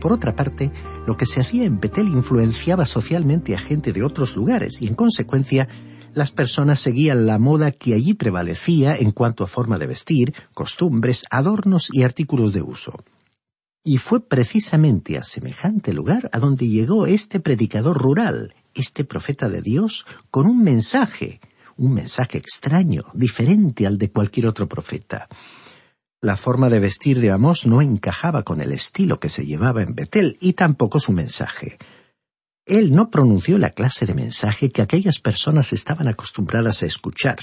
Por 0.00 0.12
otra 0.12 0.34
parte, 0.34 0.72
lo 1.06 1.16
que 1.16 1.26
se 1.26 1.40
hacía 1.40 1.64
en 1.64 1.78
Betel 1.78 2.08
influenciaba 2.08 2.86
socialmente 2.86 3.54
a 3.54 3.58
gente 3.58 3.92
de 3.92 4.02
otros 4.02 4.34
lugares 4.34 4.82
y, 4.82 4.88
en 4.88 4.96
consecuencia, 4.96 5.68
las 6.16 6.32
personas 6.32 6.80
seguían 6.80 7.26
la 7.26 7.38
moda 7.38 7.72
que 7.72 7.92
allí 7.92 8.14
prevalecía 8.14 8.96
en 8.96 9.10
cuanto 9.10 9.44
a 9.44 9.46
forma 9.46 9.76
de 9.76 9.86
vestir, 9.86 10.32
costumbres, 10.54 11.26
adornos 11.30 11.90
y 11.92 12.04
artículos 12.04 12.54
de 12.54 12.62
uso. 12.62 13.04
Y 13.84 13.98
fue 13.98 14.26
precisamente 14.26 15.18
a 15.18 15.24
semejante 15.24 15.92
lugar 15.92 16.30
a 16.32 16.38
donde 16.38 16.68
llegó 16.68 17.04
este 17.04 17.38
predicador 17.38 17.98
rural, 17.98 18.54
este 18.74 19.04
profeta 19.04 19.50
de 19.50 19.60
Dios, 19.60 20.06
con 20.30 20.46
un 20.46 20.62
mensaje, 20.62 21.38
un 21.76 21.92
mensaje 21.92 22.38
extraño, 22.38 23.02
diferente 23.12 23.86
al 23.86 23.98
de 23.98 24.10
cualquier 24.10 24.46
otro 24.46 24.70
profeta. 24.70 25.28
La 26.22 26.38
forma 26.38 26.70
de 26.70 26.80
vestir 26.80 27.20
de 27.20 27.30
Amós 27.30 27.66
no 27.66 27.82
encajaba 27.82 28.42
con 28.42 28.62
el 28.62 28.72
estilo 28.72 29.20
que 29.20 29.28
se 29.28 29.44
llevaba 29.44 29.82
en 29.82 29.94
Betel 29.94 30.38
y 30.40 30.54
tampoco 30.54 30.98
su 30.98 31.12
mensaje. 31.12 31.76
Él 32.66 32.92
no 32.92 33.10
pronunció 33.10 33.58
la 33.58 33.70
clase 33.70 34.06
de 34.06 34.14
mensaje 34.14 34.70
que 34.70 34.82
aquellas 34.82 35.20
personas 35.20 35.72
estaban 35.72 36.08
acostumbradas 36.08 36.82
a 36.82 36.86
escuchar. 36.86 37.38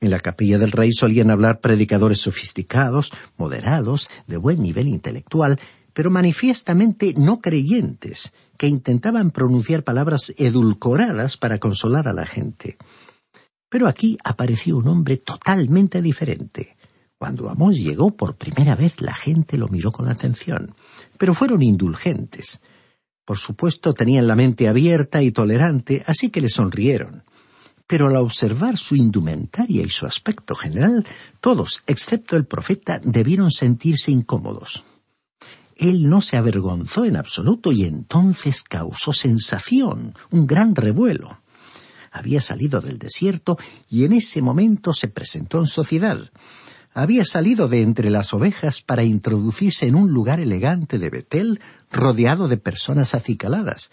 En 0.00 0.10
la 0.10 0.20
capilla 0.20 0.56
del 0.56 0.72
rey 0.72 0.92
solían 0.92 1.30
hablar 1.30 1.60
predicadores 1.60 2.20
sofisticados, 2.20 3.12
moderados, 3.36 4.08
de 4.26 4.38
buen 4.38 4.62
nivel 4.62 4.88
intelectual, 4.88 5.60
pero 5.92 6.10
manifiestamente 6.10 7.12
no 7.18 7.42
creyentes, 7.42 8.32
que 8.56 8.68
intentaban 8.68 9.32
pronunciar 9.32 9.84
palabras 9.84 10.32
edulcoradas 10.38 11.36
para 11.36 11.58
consolar 11.58 12.08
a 12.08 12.14
la 12.14 12.24
gente. 12.24 12.78
Pero 13.68 13.86
aquí 13.86 14.16
apareció 14.24 14.78
un 14.78 14.88
hombre 14.88 15.18
totalmente 15.18 16.00
diferente. 16.00 16.76
Cuando 17.18 17.50
Amós 17.50 17.76
llegó 17.76 18.16
por 18.16 18.36
primera 18.36 18.76
vez 18.76 19.02
la 19.02 19.12
gente 19.12 19.58
lo 19.58 19.68
miró 19.68 19.92
con 19.92 20.08
atención, 20.08 20.74
pero 21.18 21.34
fueron 21.34 21.62
indulgentes. 21.62 22.60
Por 23.28 23.36
supuesto 23.36 23.92
tenían 23.92 24.26
la 24.26 24.36
mente 24.36 24.68
abierta 24.68 25.20
y 25.20 25.32
tolerante, 25.32 26.02
así 26.06 26.30
que 26.30 26.40
le 26.40 26.48
sonrieron. 26.48 27.24
Pero 27.86 28.06
al 28.06 28.16
observar 28.16 28.78
su 28.78 28.96
indumentaria 28.96 29.82
y 29.82 29.90
su 29.90 30.06
aspecto 30.06 30.54
general, 30.54 31.04
todos, 31.42 31.82
excepto 31.86 32.36
el 32.36 32.46
profeta, 32.46 33.02
debieron 33.04 33.50
sentirse 33.50 34.10
incómodos. 34.10 34.82
Él 35.76 36.08
no 36.08 36.22
se 36.22 36.38
avergonzó 36.38 37.04
en 37.04 37.16
absoluto 37.16 37.70
y 37.70 37.84
entonces 37.84 38.62
causó 38.62 39.12
sensación, 39.12 40.14
un 40.30 40.46
gran 40.46 40.74
revuelo. 40.74 41.42
Había 42.10 42.40
salido 42.40 42.80
del 42.80 42.98
desierto 42.98 43.58
y 43.90 44.04
en 44.04 44.14
ese 44.14 44.40
momento 44.40 44.94
se 44.94 45.08
presentó 45.08 45.58
en 45.58 45.66
sociedad 45.66 46.30
había 46.94 47.24
salido 47.24 47.68
de 47.68 47.82
entre 47.82 48.10
las 48.10 48.34
ovejas 48.34 48.82
para 48.82 49.04
introducirse 49.04 49.86
en 49.86 49.94
un 49.94 50.12
lugar 50.12 50.40
elegante 50.40 50.98
de 50.98 51.10
Betel, 51.10 51.60
rodeado 51.92 52.48
de 52.48 52.56
personas 52.56 53.14
acicaladas. 53.14 53.90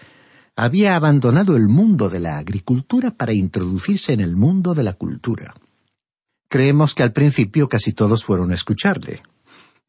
Había 0.56 0.96
abandonado 0.96 1.58
el 1.58 1.68
mundo 1.68 2.10
de 2.10 2.20
la 2.20 2.38
agricultura 2.38 3.12
para 3.12 3.34
introducirse 3.34 4.14
en 4.14 4.22
el 4.22 4.36
mundo 4.36 4.74
de 4.74 4.84
la 4.84 4.94
cultura. 4.94 5.54
Creemos 6.48 6.96
que 6.96 7.04
al 7.04 7.12
principio 7.12 7.68
casi 7.68 7.92
todos 7.92 8.24
fueron 8.24 8.52
a 8.52 8.56
escucharle. 8.56 9.22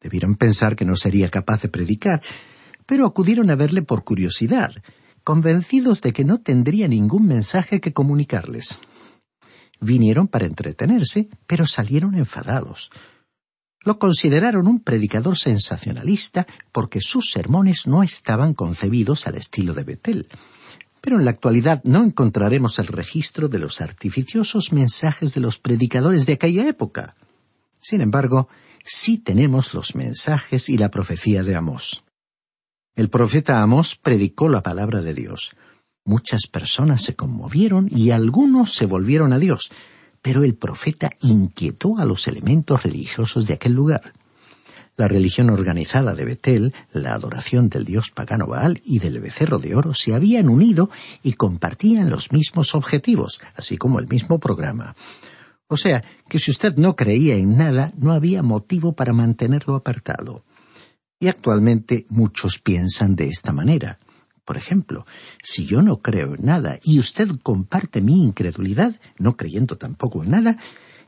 Debieron 0.01 0.35
pensar 0.35 0.75
que 0.75 0.85
no 0.85 0.95
sería 0.95 1.29
capaz 1.29 1.61
de 1.61 1.69
predicar, 1.69 2.21
pero 2.85 3.05
acudieron 3.05 3.49
a 3.49 3.55
verle 3.55 3.81
por 3.81 4.03
curiosidad, 4.03 4.73
convencidos 5.23 6.01
de 6.01 6.13
que 6.13 6.25
no 6.25 6.39
tendría 6.39 6.87
ningún 6.87 7.25
mensaje 7.25 7.79
que 7.81 7.93
comunicarles. 7.93 8.81
Vinieron 9.79 10.27
para 10.27 10.45
entretenerse, 10.45 11.29
pero 11.45 11.67
salieron 11.67 12.15
enfadados. 12.15 12.89
Lo 13.83 13.99
consideraron 13.99 14.67
un 14.67 14.81
predicador 14.81 15.37
sensacionalista 15.37 16.47
porque 16.71 16.99
sus 16.99 17.31
sermones 17.31 17.87
no 17.87 18.03
estaban 18.03 18.53
concebidos 18.53 19.27
al 19.27 19.35
estilo 19.35 19.73
de 19.73 19.83
Betel. 19.83 20.27
Pero 20.99 21.17
en 21.17 21.25
la 21.25 21.31
actualidad 21.31 21.81
no 21.83 22.03
encontraremos 22.03 22.79
el 22.79 22.87
registro 22.87 23.47
de 23.47 23.59
los 23.59 23.79
artificiosos 23.79 24.73
mensajes 24.73 25.33
de 25.33 25.41
los 25.41 25.59
predicadores 25.59 26.25
de 26.25 26.33
aquella 26.33 26.67
época. 26.67 27.15
Sin 27.79 28.01
embargo, 28.01 28.49
sí 28.83 29.19
tenemos 29.19 29.73
los 29.73 29.95
mensajes 29.95 30.69
y 30.69 30.77
la 30.77 30.91
profecía 30.91 31.43
de 31.43 31.55
Amós. 31.55 32.03
El 32.95 33.09
profeta 33.09 33.61
Amós 33.61 33.95
predicó 33.95 34.49
la 34.49 34.63
palabra 34.63 35.01
de 35.01 35.13
Dios. 35.13 35.55
Muchas 36.07 36.47
personas 36.47 37.01
se 37.01 37.17
conmovieron 37.17 37.89
y 37.91 38.11
algunos 38.11 38.73
se 38.73 38.85
volvieron 38.85 39.33
a 39.33 39.39
Dios, 39.39 39.71
pero 40.21 40.45
el 40.45 40.55
profeta 40.55 41.09
inquietó 41.19 41.97
a 41.97 42.05
los 42.05 42.29
elementos 42.29 42.83
religiosos 42.83 43.45
de 43.45 43.55
aquel 43.55 43.73
lugar. 43.73 44.13
La 44.95 45.09
religión 45.09 45.49
organizada 45.49 46.15
de 46.15 46.23
Betel, 46.23 46.73
la 46.93 47.13
adoración 47.13 47.67
del 47.67 47.83
dios 47.83 48.11
pagano 48.11 48.47
Baal 48.47 48.79
y 48.85 48.99
del 48.99 49.19
becerro 49.19 49.59
de 49.59 49.75
oro 49.75 49.93
se 49.93 50.15
habían 50.15 50.47
unido 50.47 50.89
y 51.23 51.33
compartían 51.33 52.09
los 52.09 52.31
mismos 52.31 52.73
objetivos, 52.73 53.41
así 53.57 53.75
como 53.75 53.99
el 53.99 54.07
mismo 54.07 54.39
programa. 54.39 54.95
O 55.67 55.75
sea, 55.75 56.05
que 56.29 56.39
si 56.39 56.51
usted 56.51 56.77
no 56.77 56.95
creía 56.95 57.35
en 57.35 57.57
nada, 57.57 57.91
no 57.97 58.13
había 58.13 58.43
motivo 58.43 58.93
para 58.93 59.11
mantenerlo 59.11 59.75
apartado. 59.75 60.45
Y 61.19 61.27
actualmente 61.27 62.05
muchos 62.07 62.59
piensan 62.59 63.17
de 63.17 63.27
esta 63.27 63.51
manera. 63.51 63.99
Por 64.47 64.55
ejemplo, 64.55 65.05
si 65.43 65.65
yo 65.65 65.81
no 65.81 66.01
creo 66.01 66.35
en 66.35 66.45
nada 66.45 66.79
y 66.81 66.99
usted 66.99 67.27
comparte 67.43 67.99
mi 68.01 68.23
incredulidad, 68.23 68.95
no 69.19 69.35
creyendo 69.35 69.77
tampoco 69.77 70.23
en 70.23 70.31
nada, 70.31 70.57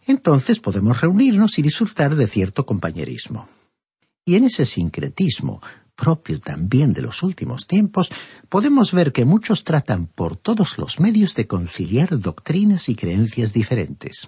entonces 0.08 0.60
podemos 0.60 0.99
reunirnos 0.99 1.58
y 1.58 1.62
disfrutar 1.62 2.17
de 2.17 2.28
cierto 2.28 2.65
compañerismo. 2.65 3.47
Y 4.25 4.36
en 4.36 4.43
ese 4.43 4.65
sincretismo, 4.65 5.62
propio 5.95 6.41
también 6.41 6.91
de 6.91 7.02
los 7.02 7.23
últimos 7.23 7.65
tiempos, 7.65 8.10
podemos 8.49 8.91
ver 8.91 9.13
que 9.13 9.23
muchos 9.23 9.63
tratan 9.63 10.08
por 10.08 10.36
todos 10.36 10.78
los 10.78 10.99
medios 10.99 11.34
de 11.34 11.47
conciliar 11.47 12.19
doctrinas 12.19 12.89
y 12.89 12.95
creencias 12.95 13.54
diferentes. 13.54 14.28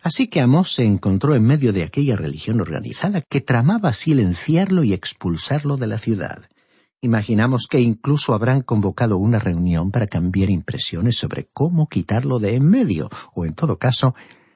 Así 0.00 0.28
que 0.28 0.40
Amós 0.40 0.72
se 0.72 0.84
encontró 0.84 1.34
en 1.34 1.44
medio 1.44 1.74
de 1.74 1.82
aquella 1.82 2.16
religión 2.16 2.62
organizada 2.62 3.20
que 3.20 3.42
tramaba 3.42 3.92
silenciarlo 3.92 4.82
y 4.82 4.94
expulsarlo 4.94 5.76
de 5.76 5.88
la 5.88 5.98
ciudad. 5.98 6.48
Imaginamos 7.04 7.66
que 7.68 7.82
incluso 7.82 8.32
habrán 8.32 8.62
convocado 8.62 9.18
una 9.18 9.38
reunión 9.38 9.90
para 9.90 10.06
cambiar 10.06 10.48
impresiones 10.48 11.18
sobre 11.18 11.44
cómo 11.52 11.86
quitarlo 11.86 12.38
de 12.38 12.54
en 12.54 12.66
medio, 12.66 13.10
o 13.34 13.44
en 13.44 13.52
todo 13.52 13.78
caso, 13.78 14.14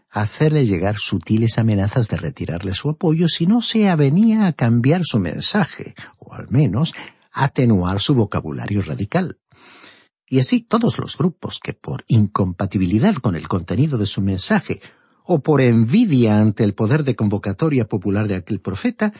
hacerle 0.09 0.65
llegar 0.65 0.97
sutiles 0.97 1.59
amenazas 1.59 2.09
de 2.09 2.17
retirarle 2.17 2.73
su 2.73 2.89
apoyo 2.89 3.29
si 3.29 3.47
no 3.47 3.61
se 3.61 3.91
avenía 3.91 4.47
a 4.47 4.55
cambiar 4.55 5.03
su 5.05 5.19
mensaje, 5.19 5.95
o 6.19 6.33
al 6.33 6.49
menos 6.49 6.95
atenuar 7.33 8.01
su 8.01 8.15
vocabulario 8.15 8.81
radical. 8.81 9.39
Y 10.27 10.41
así 10.41 10.63
todos 10.63 10.99
los 10.99 11.19
grupos 11.19 11.61
que 11.63 11.75
por 11.75 12.07
incompatibilidad 12.09 13.17
con 13.17 13.37
el 13.37 13.47
contenido 13.47 13.99
de 13.99 14.07
su 14.07 14.23
mensaje 14.23 14.81
o 15.23 15.41
por 15.41 15.61
envidia 15.61 16.41
ante 16.41 16.65
el 16.65 16.73
poder 16.73 17.05
de 17.05 17.15
convocatoria 17.15 17.87
popular 17.87 18.27
de 18.27 18.37
aquel 18.37 18.59
profeta, 18.59 19.13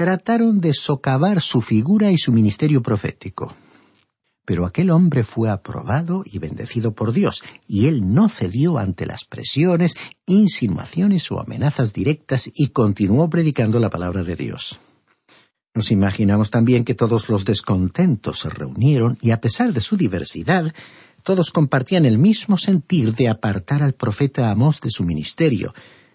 trataron 0.00 0.62
de 0.62 0.72
socavar 0.72 1.42
su 1.42 1.60
figura 1.60 2.10
y 2.10 2.16
su 2.16 2.32
ministerio 2.32 2.82
profético. 2.82 3.54
Pero 4.46 4.64
aquel 4.64 4.88
hombre 4.88 5.24
fue 5.24 5.50
aprobado 5.50 6.22
y 6.24 6.38
bendecido 6.38 6.94
por 6.94 7.12
Dios, 7.12 7.42
y 7.68 7.84
él 7.84 8.14
no 8.14 8.30
cedió 8.30 8.78
ante 8.78 9.04
las 9.04 9.26
presiones, 9.26 9.94
insinuaciones 10.24 11.30
o 11.30 11.38
amenazas 11.38 11.92
directas 11.92 12.50
y 12.54 12.68
continuó 12.68 13.28
predicando 13.28 13.78
la 13.78 13.90
palabra 13.90 14.24
de 14.24 14.36
Dios. 14.36 14.78
Nos 15.74 15.90
imaginamos 15.90 16.50
también 16.50 16.86
que 16.86 16.94
todos 16.94 17.28
los 17.28 17.44
descontentos 17.44 18.38
se 18.38 18.48
reunieron 18.48 19.18
y 19.20 19.32
a 19.32 19.40
pesar 19.42 19.74
de 19.74 19.82
su 19.82 19.98
diversidad, 19.98 20.72
todos 21.24 21.50
compartían 21.50 22.06
el 22.06 22.16
mismo 22.16 22.56
sentir 22.56 23.14
de 23.14 23.28
apartar 23.28 23.82
al 23.82 23.92
profeta 23.92 24.50
Amós 24.50 24.80
de 24.80 24.90
su 24.90 25.04
ministerio, 25.04 25.74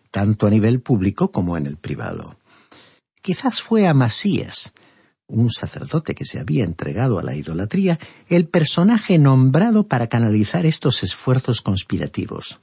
tanto 0.09 0.47
a 0.47 0.49
nivel 0.49 0.81
público 0.81 1.31
como 1.31 1.55
en 1.55 1.67
el 1.67 1.77
privado. 1.77 2.35
Quizás 3.25 3.63
fue 3.63 3.87
Amasías, 3.87 4.75
un 5.25 5.49
sacerdote 5.49 6.13
que 6.13 6.27
se 6.27 6.39
había 6.39 6.63
entregado 6.63 7.17
a 7.17 7.23
la 7.23 7.35
idolatría, 7.35 7.97
el 8.27 8.47
personaje 8.47 9.17
nombrado 9.17 9.87
para 9.87 10.05
canalizar 10.05 10.67
estos 10.67 11.01
esfuerzos 11.01 11.63
conspirativos. 11.63 12.59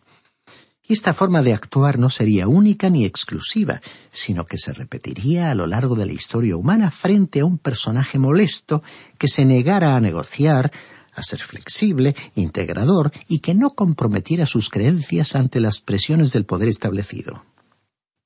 Y 0.86 0.92
esta 0.92 1.14
forma 1.14 1.42
de 1.42 1.52
actuar 1.52 1.98
no 1.98 2.10
sería 2.10 2.46
única 2.46 2.90
ni 2.90 3.04
exclusiva, 3.04 3.80
sino 4.12 4.44
que 4.46 4.56
se 4.56 4.72
repetiría 4.72 5.50
a 5.50 5.56
lo 5.56 5.66
largo 5.66 5.96
de 5.96 6.06
la 6.06 6.12
historia 6.12 6.56
humana 6.56 6.92
frente 6.92 7.40
a 7.40 7.44
un 7.44 7.58
personaje 7.58 8.20
molesto 8.20 8.84
que 9.18 9.26
se 9.26 9.44
negara 9.44 9.96
a 9.96 10.00
negociar, 10.00 10.70
a 11.12 11.22
ser 11.24 11.40
flexible, 11.40 12.14
integrador 12.36 13.10
y 13.26 13.40
que 13.40 13.54
no 13.54 13.70
comprometiera 13.70 14.46
sus 14.46 14.68
creencias 14.68 15.34
ante 15.34 15.58
las 15.58 15.80
presiones 15.80 16.32
del 16.32 16.46
poder 16.46 16.68
establecido. 16.68 17.44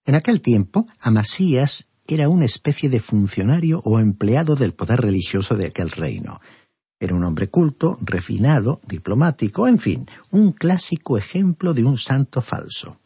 En 0.04 0.16
aquel 0.16 0.42
tiempo, 0.42 0.86
Amasías 1.00 1.88
era 2.08 2.28
una 2.28 2.44
especie 2.44 2.88
de 2.88 3.00
funcionario 3.00 3.80
o 3.84 3.98
empleado 3.98 4.56
del 4.56 4.74
poder 4.74 5.00
religioso 5.00 5.56
de 5.56 5.66
aquel 5.66 5.90
reino. 5.90 6.40
Era 6.98 7.14
un 7.14 7.24
hombre 7.24 7.48
culto, 7.48 7.98
refinado, 8.00 8.80
diplomático, 8.88 9.68
en 9.68 9.78
fin, 9.78 10.06
un 10.30 10.52
clásico 10.52 11.18
ejemplo 11.18 11.74
de 11.74 11.84
un 11.84 11.98
santo 11.98 12.40
falso. 12.40 13.00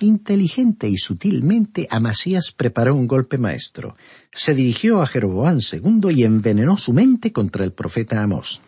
Inteligente 0.00 0.88
y 0.88 0.96
sutilmente, 0.96 1.88
Amasías 1.90 2.52
preparó 2.52 2.94
un 2.94 3.06
golpe 3.06 3.38
maestro. 3.38 3.96
Se 4.32 4.54
dirigió 4.54 5.02
a 5.02 5.06
Jeroboán 5.06 5.60
II 5.60 6.10
y 6.14 6.24
envenenó 6.24 6.76
su 6.76 6.92
mente 6.92 7.32
contra 7.32 7.64
el 7.64 7.72
profeta 7.72 8.22
Amós. 8.22 8.60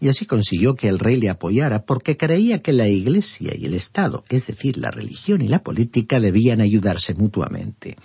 Y 0.00 0.08
así 0.08 0.26
consiguió 0.26 0.74
que 0.74 0.88
el 0.88 0.98
rey 0.98 1.16
le 1.16 1.30
apoyara 1.30 1.86
porque 1.86 2.18
creía 2.18 2.60
que 2.60 2.74
la 2.74 2.88
Iglesia 2.88 3.54
y 3.56 3.64
el 3.64 3.72
Estado, 3.72 4.24
es 4.28 4.48
decir, 4.48 4.76
la 4.76 4.90
religión 4.90 5.40
y 5.40 5.48
la 5.48 5.62
política, 5.62 6.20
debían 6.20 6.60
ayudarse 6.60 7.14
mutuamente. 7.14 7.96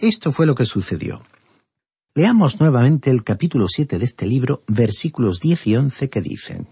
Esto 0.00 0.32
fue 0.32 0.46
lo 0.46 0.54
que 0.54 0.66
sucedió. 0.66 1.22
Leamos 2.14 2.60
nuevamente 2.60 3.10
el 3.10 3.24
capítulo 3.24 3.68
siete 3.68 3.98
de 3.98 4.04
este 4.04 4.26
libro, 4.26 4.62
versículos 4.66 5.40
diez 5.40 5.66
y 5.66 5.76
once 5.76 6.08
que 6.08 6.20
dicen 6.20 6.68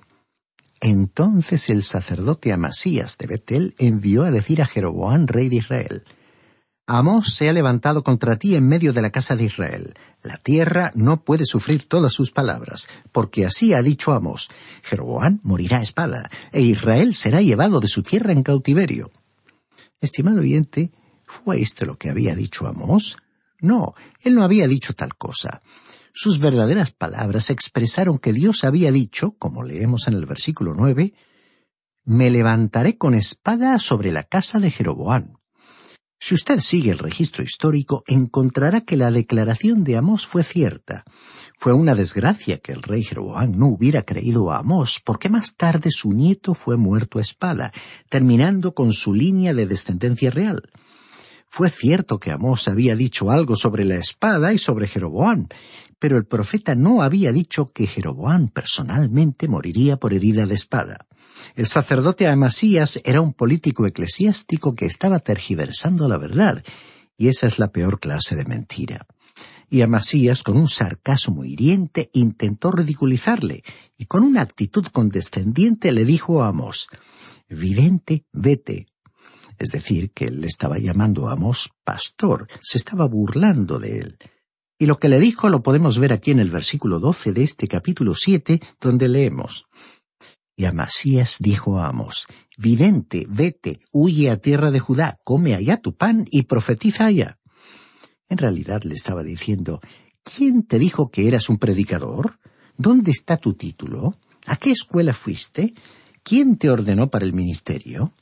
entonces 0.80 1.70
el 1.70 1.82
sacerdote 1.82 2.52
Amasías 2.52 3.16
de 3.18 3.26
Betel 3.26 3.74
envió 3.78 4.24
a 4.24 4.30
decir 4.30 4.60
a 4.60 4.66
Jeroboán, 4.66 5.26
rey 5.26 5.48
de 5.48 5.56
Israel, 5.56 6.04
Amós 6.88 7.34
se 7.34 7.48
ha 7.48 7.52
levantado 7.52 8.04
contra 8.04 8.36
ti 8.36 8.54
en 8.54 8.68
medio 8.68 8.92
de 8.92 9.02
la 9.02 9.10
casa 9.10 9.34
de 9.34 9.42
Israel. 9.42 9.94
La 10.22 10.36
tierra 10.36 10.92
no 10.94 11.24
puede 11.24 11.44
sufrir 11.44 11.88
todas 11.88 12.12
sus 12.12 12.30
palabras, 12.30 12.86
porque 13.10 13.44
así 13.44 13.74
ha 13.74 13.82
dicho 13.82 14.12
Amós, 14.12 14.48
Jeroboán 14.84 15.40
morirá 15.42 15.78
a 15.78 15.82
espada, 15.82 16.30
e 16.52 16.62
Israel 16.62 17.16
será 17.16 17.42
llevado 17.42 17.80
de 17.80 17.88
su 17.88 18.04
tierra 18.04 18.30
en 18.30 18.44
cautiverio. 18.44 19.10
Estimado 20.00 20.42
oyente, 20.42 20.92
¿fue 21.26 21.60
esto 21.60 21.84
lo 21.84 21.96
que 21.98 22.10
había 22.10 22.34
dicho 22.34 22.66
Amós? 22.66 23.16
No, 23.60 23.94
él 24.20 24.34
no 24.34 24.42
había 24.42 24.68
dicho 24.68 24.94
tal 24.94 25.16
cosa. 25.16 25.62
Sus 26.12 26.38
verdaderas 26.38 26.92
palabras 26.92 27.50
expresaron 27.50 28.18
que 28.18 28.32
Dios 28.32 28.64
había 28.64 28.90
dicho, 28.90 29.36
como 29.38 29.62
leemos 29.62 30.08
en 30.08 30.14
el 30.14 30.26
versículo 30.26 30.74
nueve, 30.74 31.14
Me 32.04 32.30
levantaré 32.30 32.96
con 32.96 33.14
espada 33.14 33.78
sobre 33.78 34.12
la 34.12 34.22
casa 34.22 34.60
de 34.60 34.70
Jeroboán. 34.70 35.38
Si 36.18 36.34
usted 36.34 36.60
sigue 36.60 36.90
el 36.90 36.98
registro 36.98 37.44
histórico, 37.44 38.02
encontrará 38.06 38.80
que 38.80 38.96
la 38.96 39.10
declaración 39.10 39.84
de 39.84 39.96
Amós 39.96 40.26
fue 40.26 40.42
cierta. 40.42 41.04
Fue 41.58 41.74
una 41.74 41.94
desgracia 41.94 42.58
que 42.58 42.72
el 42.72 42.82
rey 42.82 43.02
Jeroboán 43.02 43.58
no 43.58 43.66
hubiera 43.66 44.02
creído 44.02 44.50
a 44.50 44.58
Amós, 44.58 45.00
porque 45.04 45.28
más 45.28 45.56
tarde 45.56 45.90
su 45.90 46.12
nieto 46.12 46.54
fue 46.54 46.78
muerto 46.78 47.18
a 47.18 47.22
espada, 47.22 47.72
terminando 48.08 48.74
con 48.74 48.92
su 48.94 49.12
línea 49.12 49.52
de 49.52 49.66
descendencia 49.66 50.30
real. 50.30 50.62
Fue 51.56 51.70
cierto 51.70 52.20
que 52.20 52.32
Amós 52.32 52.68
había 52.68 52.94
dicho 52.94 53.30
algo 53.30 53.56
sobre 53.56 53.86
la 53.86 53.94
espada 53.94 54.52
y 54.52 54.58
sobre 54.58 54.86
Jeroboán, 54.86 55.48
pero 55.98 56.18
el 56.18 56.26
profeta 56.26 56.74
no 56.74 57.00
había 57.00 57.32
dicho 57.32 57.64
que 57.64 57.86
Jeroboán 57.86 58.48
personalmente 58.48 59.48
moriría 59.48 59.96
por 59.96 60.12
herida 60.12 60.44
de 60.44 60.54
espada. 60.54 61.06
El 61.54 61.66
sacerdote 61.66 62.26
Amasías 62.26 63.00
era 63.04 63.22
un 63.22 63.32
político 63.32 63.86
eclesiástico 63.86 64.74
que 64.74 64.84
estaba 64.84 65.18
tergiversando 65.18 66.08
la 66.08 66.18
verdad, 66.18 66.62
y 67.16 67.28
esa 67.28 67.46
es 67.46 67.58
la 67.58 67.72
peor 67.72 68.00
clase 68.00 68.36
de 68.36 68.44
mentira. 68.44 69.06
Y 69.70 69.80
Amasías, 69.80 70.42
con 70.42 70.58
un 70.58 70.68
sarcasmo 70.68 71.46
hiriente, 71.46 72.10
intentó 72.12 72.70
ridiculizarle, 72.70 73.62
y 73.96 74.04
con 74.04 74.24
una 74.24 74.42
actitud 74.42 74.84
condescendiente 74.92 75.90
le 75.90 76.04
dijo 76.04 76.42
a 76.42 76.48
Amós, 76.48 76.88
Vidente, 77.48 78.26
vete, 78.30 78.88
es 79.58 79.70
decir, 79.70 80.10
que 80.12 80.26
él 80.26 80.40
le 80.40 80.46
estaba 80.46 80.78
llamando 80.78 81.28
a 81.28 81.32
Amós 81.32 81.70
pastor, 81.84 82.48
se 82.62 82.78
estaba 82.78 83.06
burlando 83.06 83.78
de 83.78 83.98
él. 83.98 84.18
Y 84.78 84.86
lo 84.86 84.98
que 84.98 85.08
le 85.08 85.18
dijo 85.18 85.48
lo 85.48 85.62
podemos 85.62 85.98
ver 85.98 86.12
aquí 86.12 86.30
en 86.30 86.40
el 86.40 86.50
versículo 86.50 87.00
doce 87.00 87.32
de 87.32 87.42
este 87.42 87.66
capítulo 87.66 88.14
siete, 88.14 88.60
donde 88.80 89.08
leemos 89.08 89.66
Y 90.54 90.66
Amasías 90.66 91.38
dijo 91.40 91.78
a 91.78 91.88
Amós 91.88 92.26
Vidente, 92.58 93.26
vete, 93.28 93.80
huye 93.92 94.30
a 94.30 94.36
tierra 94.36 94.70
de 94.70 94.80
Judá, 94.80 95.18
come 95.24 95.54
allá 95.54 95.78
tu 95.78 95.96
pan 95.96 96.26
y 96.30 96.42
profetiza 96.42 97.06
allá. 97.06 97.38
En 98.28 98.38
realidad 98.38 98.82
le 98.84 98.94
estaba 98.94 99.22
diciendo 99.22 99.80
¿Quién 100.22 100.64
te 100.64 100.78
dijo 100.78 101.10
que 101.10 101.28
eras 101.28 101.48
un 101.48 101.58
predicador? 101.58 102.38
¿Dónde 102.76 103.12
está 103.12 103.36
tu 103.36 103.54
título? 103.54 104.18
¿A 104.46 104.56
qué 104.56 104.72
escuela 104.72 105.14
fuiste? 105.14 105.72
¿Quién 106.22 106.58
te 106.58 106.68
ordenó 106.68 107.08
para 107.08 107.24
el 107.24 107.32
ministerio? 107.32 108.12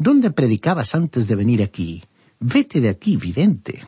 ¿Dónde 0.00 0.30
predicabas 0.30 0.94
antes 0.94 1.26
de 1.26 1.34
venir 1.34 1.60
aquí? 1.60 2.04
Vete 2.38 2.80
de 2.80 2.88
aquí, 2.88 3.16
vidente. 3.16 3.84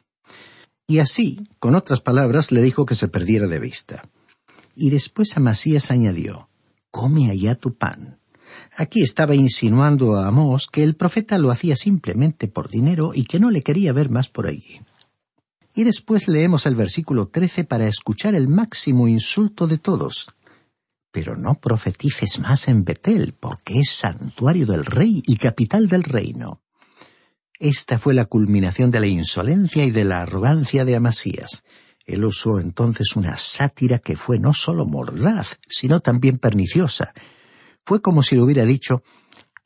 Y 0.88 0.98
así, 0.98 1.46
con 1.60 1.76
otras 1.76 2.00
palabras, 2.00 2.50
le 2.50 2.62
dijo 2.62 2.84
que 2.84 2.96
se 2.96 3.06
perdiera 3.06 3.46
de 3.46 3.60
vista. 3.60 4.02
Y 4.74 4.90
después 4.90 5.36
Amasías 5.36 5.92
añadió, 5.92 6.48
Come 6.90 7.30
allá 7.30 7.54
tu 7.54 7.76
pan. 7.76 8.18
Aquí 8.76 9.02
estaba 9.02 9.36
insinuando 9.36 10.16
a 10.16 10.26
Amós 10.26 10.66
que 10.66 10.82
el 10.82 10.96
profeta 10.96 11.38
lo 11.38 11.52
hacía 11.52 11.76
simplemente 11.76 12.48
por 12.48 12.68
dinero 12.68 13.12
y 13.14 13.22
que 13.22 13.38
no 13.38 13.52
le 13.52 13.62
quería 13.62 13.92
ver 13.92 14.10
más 14.10 14.28
por 14.28 14.48
allí. 14.48 14.80
Y 15.76 15.84
después 15.84 16.26
leemos 16.26 16.66
el 16.66 16.74
versículo 16.74 17.28
trece 17.28 17.62
para 17.62 17.86
escuchar 17.86 18.34
el 18.34 18.48
máximo 18.48 19.06
insulto 19.06 19.68
de 19.68 19.78
todos 19.78 20.26
pero 21.12 21.36
no 21.36 21.60
profetices 21.60 22.38
más 22.38 22.68
en 22.68 22.84
Betel, 22.84 23.34
porque 23.38 23.80
es 23.80 23.90
santuario 23.90 24.66
del 24.66 24.86
rey 24.86 25.22
y 25.26 25.36
capital 25.36 25.88
del 25.88 26.04
reino. 26.04 26.62
Esta 27.58 27.98
fue 27.98 28.14
la 28.14 28.24
culminación 28.24 28.90
de 28.90 29.00
la 29.00 29.06
insolencia 29.06 29.84
y 29.84 29.90
de 29.90 30.04
la 30.04 30.22
arrogancia 30.22 30.84
de 30.84 30.96
Amasías. 30.96 31.64
Él 32.06 32.24
usó 32.24 32.58
entonces 32.58 33.16
una 33.16 33.36
sátira 33.36 33.98
que 33.98 34.16
fue 34.16 34.38
no 34.38 34.54
solo 34.54 34.86
mordaz, 34.86 35.58
sino 35.68 36.00
también 36.00 36.38
perniciosa. 36.38 37.12
Fue 37.84 38.00
como 38.00 38.22
si 38.22 38.36
le 38.36 38.42
hubiera 38.42 38.64
dicho 38.64 39.02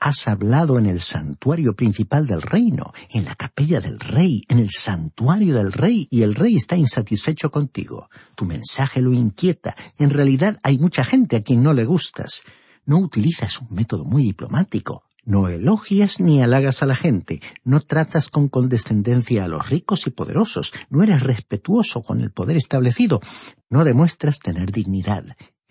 Has 0.06 0.28
hablado 0.28 0.78
en 0.78 0.84
el 0.84 1.00
santuario 1.00 1.74
principal 1.74 2.26
del 2.26 2.42
reino, 2.42 2.92
en 3.08 3.24
la 3.24 3.34
capella 3.36 3.80
del 3.80 3.98
rey, 3.98 4.42
en 4.50 4.58
el 4.58 4.68
santuario 4.68 5.54
del 5.54 5.72
rey, 5.72 6.08
y 6.10 6.20
el 6.20 6.34
rey 6.34 6.56
está 6.56 6.76
insatisfecho 6.76 7.50
contigo. 7.50 8.10
Tu 8.34 8.44
mensaje 8.44 9.00
lo 9.00 9.14
inquieta. 9.14 9.74
En 9.96 10.10
realidad 10.10 10.60
hay 10.62 10.76
mucha 10.76 11.04
gente 11.04 11.36
a 11.36 11.42
quien 11.42 11.62
no 11.62 11.72
le 11.72 11.86
gustas. 11.86 12.42
No 12.84 12.98
utilizas 12.98 13.62
un 13.62 13.68
método 13.70 14.04
muy 14.04 14.24
diplomático. 14.24 15.04
No 15.24 15.48
elogias 15.48 16.20
ni 16.20 16.42
halagas 16.42 16.82
a 16.82 16.86
la 16.86 16.96
gente, 16.96 17.40
no 17.64 17.80
tratas 17.80 18.28
con 18.28 18.50
condescendencia 18.50 19.44
a 19.44 19.48
los 19.48 19.70
ricos 19.70 20.06
y 20.06 20.10
poderosos, 20.10 20.74
no 20.90 21.02
eres 21.02 21.22
respetuoso 21.22 22.02
con 22.02 22.20
el 22.20 22.30
poder 22.30 22.58
establecido, 22.58 23.22
no 23.70 23.84
demuestras 23.84 24.38
tener 24.40 24.70
dignidad, 24.70 25.24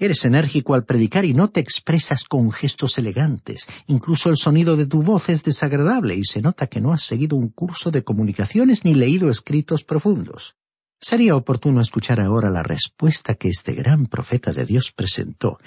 Eres 0.03 0.25
enérgico 0.25 0.73
al 0.73 0.83
predicar 0.83 1.23
y 1.23 1.33
no 1.33 1.49
te 1.49 1.61
expresas 1.61 2.25
con 2.25 2.51
gestos 2.51 2.97
elegantes. 2.97 3.69
Incluso 3.87 4.29
el 4.29 4.35
sonido 4.35 4.75
de 4.75 4.85
tu 4.85 5.01
voz 5.01 5.29
es 5.29 5.45
desagradable 5.45 6.17
y 6.17 6.25
se 6.25 6.41
nota 6.41 6.67
que 6.67 6.81
no 6.81 6.91
has 6.91 7.03
seguido 7.03 7.37
un 7.37 7.47
curso 7.47 7.89
de 7.89 8.03
comunicaciones 8.03 8.83
ni 8.83 8.95
leído 8.95 9.31
escritos 9.31 9.85
profundos. 9.85 10.57
Sería 10.99 11.37
oportuno 11.37 11.79
escuchar 11.79 12.19
ahora 12.19 12.49
la 12.49 12.63
respuesta 12.63 13.35
que 13.35 13.47
este 13.47 13.75
gran 13.75 14.07
profeta 14.07 14.51
de 14.51 14.65
Dios 14.65 14.91
presentó, 14.91 15.57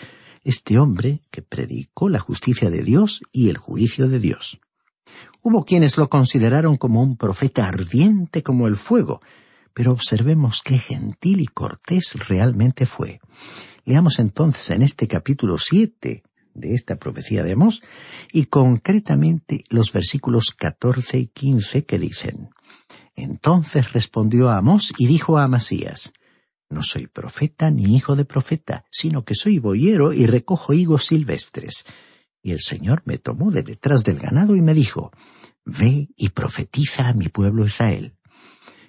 este 0.45 0.79
hombre 0.79 1.23
que 1.31 1.41
predicó 1.41 2.11
la 2.11 2.19
justicia 2.19 2.69
de 2.69 2.83
Dios 2.83 3.23
y 3.33 3.49
el 3.49 3.57
juicio 3.57 4.07
de 4.07 4.19
Dios. 4.19 4.61
Hubo 5.41 5.65
quienes 5.65 5.97
lo 5.97 6.11
consideraron 6.11 6.77
como 6.77 7.03
un 7.03 7.17
profeta 7.17 7.69
ardiente 7.69 8.43
como 8.43 8.67
el 8.67 8.77
fuego, 8.77 9.23
pero 9.73 9.93
observemos 9.93 10.61
qué 10.63 10.77
gentil 10.77 11.41
y 11.41 11.47
cortés 11.47 12.29
realmente 12.29 12.85
fue. 12.85 13.19
Leamos 13.87 14.19
entonces 14.19 14.69
en 14.71 14.83
este 14.83 15.07
capítulo 15.07 15.59
siete 15.59 16.25
de 16.55 16.75
esta 16.75 16.97
profecía 16.97 17.45
de 17.45 17.53
Amós 17.53 17.83
y 18.33 18.47
concretamente 18.47 19.65
los 19.69 19.93
versículos 19.93 20.51
catorce 20.51 21.19
y 21.21 21.29
quince 21.29 21.85
que 21.85 22.01
dicen 22.01 22.51
Entonces 23.15 23.93
respondió 23.93 24.51
a 24.51 24.57
Amós 24.57 24.93
y 24.99 25.07
dijo 25.07 25.39
a 25.39 25.45
Amasías 25.45 26.13
No 26.69 26.83
soy 26.83 27.07
profeta 27.07 27.71
ni 27.71 27.97
hijo 27.97 28.17
de 28.17 28.25
profeta, 28.25 28.85
sino 28.91 29.25
que 29.25 29.37
soy 29.37 29.61
boyero 29.61 30.13
y 30.13 30.27
recojo 30.27 30.73
higos 30.73 31.07
silvestres. 31.07 31.85
Y 32.43 32.51
el 32.51 32.63
Señor 32.63 33.03
me 33.05 33.19
tomó 33.19 33.53
de 33.53 33.63
detrás 33.63 34.03
del 34.03 34.19
ganado 34.19 34.57
y 34.57 34.63
me 34.63 34.75
dijo 34.75 35.13
Ve 35.65 36.09
y 36.17 36.31
profetiza 36.31 37.07
a 37.07 37.15
mi 37.15 37.29
pueblo 37.29 37.65
Israel. 37.65 38.17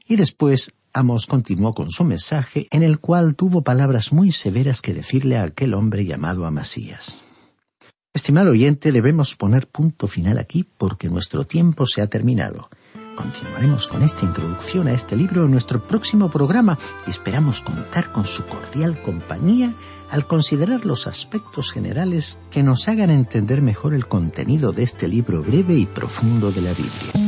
Y 0.07 0.15
después 0.15 0.73
Amos 0.97 1.27
continuó 1.27 1.75
con 1.75 1.91
su 1.91 2.03
mensaje, 2.03 2.65
en 2.71 2.81
el 2.81 2.99
cual 2.99 3.35
tuvo 3.35 3.61
palabras 3.61 4.11
muy 4.11 4.31
severas 4.31 4.81
que 4.81 4.95
decirle 4.95 5.37
a 5.37 5.43
aquel 5.43 5.75
hombre 5.75 6.05
llamado 6.05 6.47
Amasías. 6.47 7.21
Estimado 8.15 8.49
oyente, 8.49 8.91
debemos 8.91 9.35
poner 9.35 9.67
punto 9.67 10.07
final 10.07 10.39
aquí 10.39 10.63
porque 10.63 11.07
nuestro 11.07 11.45
tiempo 11.45 11.85
se 11.85 12.01
ha 12.01 12.07
terminado. 12.07 12.71
Continuaremos 13.15 13.87
con 13.87 14.01
esta 14.01 14.25
introducción 14.25 14.87
a 14.87 14.93
este 14.93 15.15
libro 15.15 15.45
en 15.45 15.51
nuestro 15.51 15.85
próximo 15.85 16.31
programa 16.31 16.79
y 17.05 17.11
esperamos 17.11 17.61
contar 17.61 18.11
con 18.11 18.25
su 18.25 18.43
cordial 18.45 18.99
compañía 19.03 19.75
al 20.09 20.25
considerar 20.25 20.83
los 20.83 21.05
aspectos 21.05 21.71
generales 21.71 22.39
que 22.49 22.63
nos 22.63 22.87
hagan 22.87 23.11
entender 23.11 23.61
mejor 23.61 23.93
el 23.93 24.07
contenido 24.07 24.71
de 24.71 24.81
este 24.81 25.07
libro 25.07 25.43
breve 25.43 25.75
y 25.75 25.85
profundo 25.85 26.51
de 26.51 26.61
la 26.61 26.73
Biblia. 26.73 27.26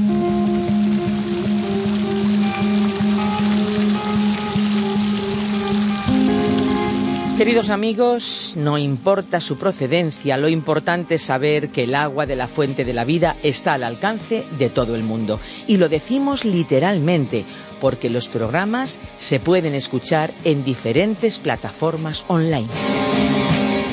Queridos 7.39 7.69
amigos, 7.69 8.56
no 8.58 8.78
importa 8.78 9.39
su 9.39 9.58
procedencia, 9.58 10.36
lo 10.36 10.49
importante 10.49 11.15
es 11.15 11.21
saber 11.21 11.69
que 11.69 11.84
el 11.84 11.95
agua 11.95 12.25
de 12.25 12.36
la 12.36 12.49
fuente 12.49 12.84
de 12.84 12.91
la 12.91 13.06
vida 13.06 13.38
está 13.43 13.75
al 13.75 13.86
alcance 13.86 14.45
de 14.58 14.69
todo 14.69 14.93
el 14.93 15.04
mundo. 15.04 15.39
Y 15.65 15.78
lo 15.78 15.88
decimos 15.88 16.43
literalmente, 16.43 17.45
porque 17.80 18.10
los 18.10 18.28
programas 18.28 18.99
se 19.19 19.39
pueden 19.39 19.73
escuchar 19.73 20.34
en 20.43 20.65
diferentes 20.65 21.39
plataformas 21.39 22.25
online. 22.28 22.67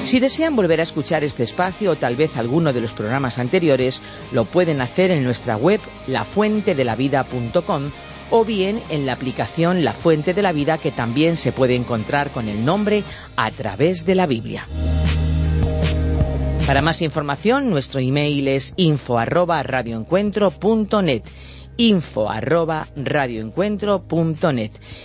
Si 0.07 0.21
desean 0.21 0.55
volver 0.55 0.79
a 0.79 0.85
escuchar 0.85 1.25
este 1.25 1.43
espacio 1.43 1.91
o 1.91 1.97
tal 1.97 2.15
vez 2.15 2.37
alguno 2.37 2.73
de 2.73 2.81
los 2.81 2.93
programas 2.93 3.39
anteriores, 3.39 4.01
lo 4.31 4.45
pueden 4.45 4.81
hacer 4.81 5.11
en 5.11 5.25
nuestra 5.25 5.57
web 5.57 5.81
lafuentedelavida.com 6.07 7.91
o 8.31 8.45
bien 8.45 8.81
en 8.89 9.05
la 9.05 9.15
aplicación 9.15 9.83
La 9.83 9.93
Fuente 9.93 10.33
de 10.33 10.43
la 10.43 10.53
Vida 10.53 10.79
que 10.79 10.93
también 10.93 11.37
se 11.37 11.51
puede 11.51 11.75
encontrar 11.75 12.31
con 12.31 12.49
el 12.49 12.65
nombre 12.65 13.03
a 13.35 13.51
través 13.51 14.07
de 14.07 14.15
la 14.15 14.27
Biblia. 14.27 14.69
Para 16.69 16.83
más 16.83 17.03
información, 17.03 17.69
nuestro 17.69 18.01
email 18.01 18.47
es 18.47 18.75
info 18.77 19.19
arroba 19.19 19.61
radioencuentro.net 19.65 21.23
info 21.77 22.31
arroba 22.31 22.89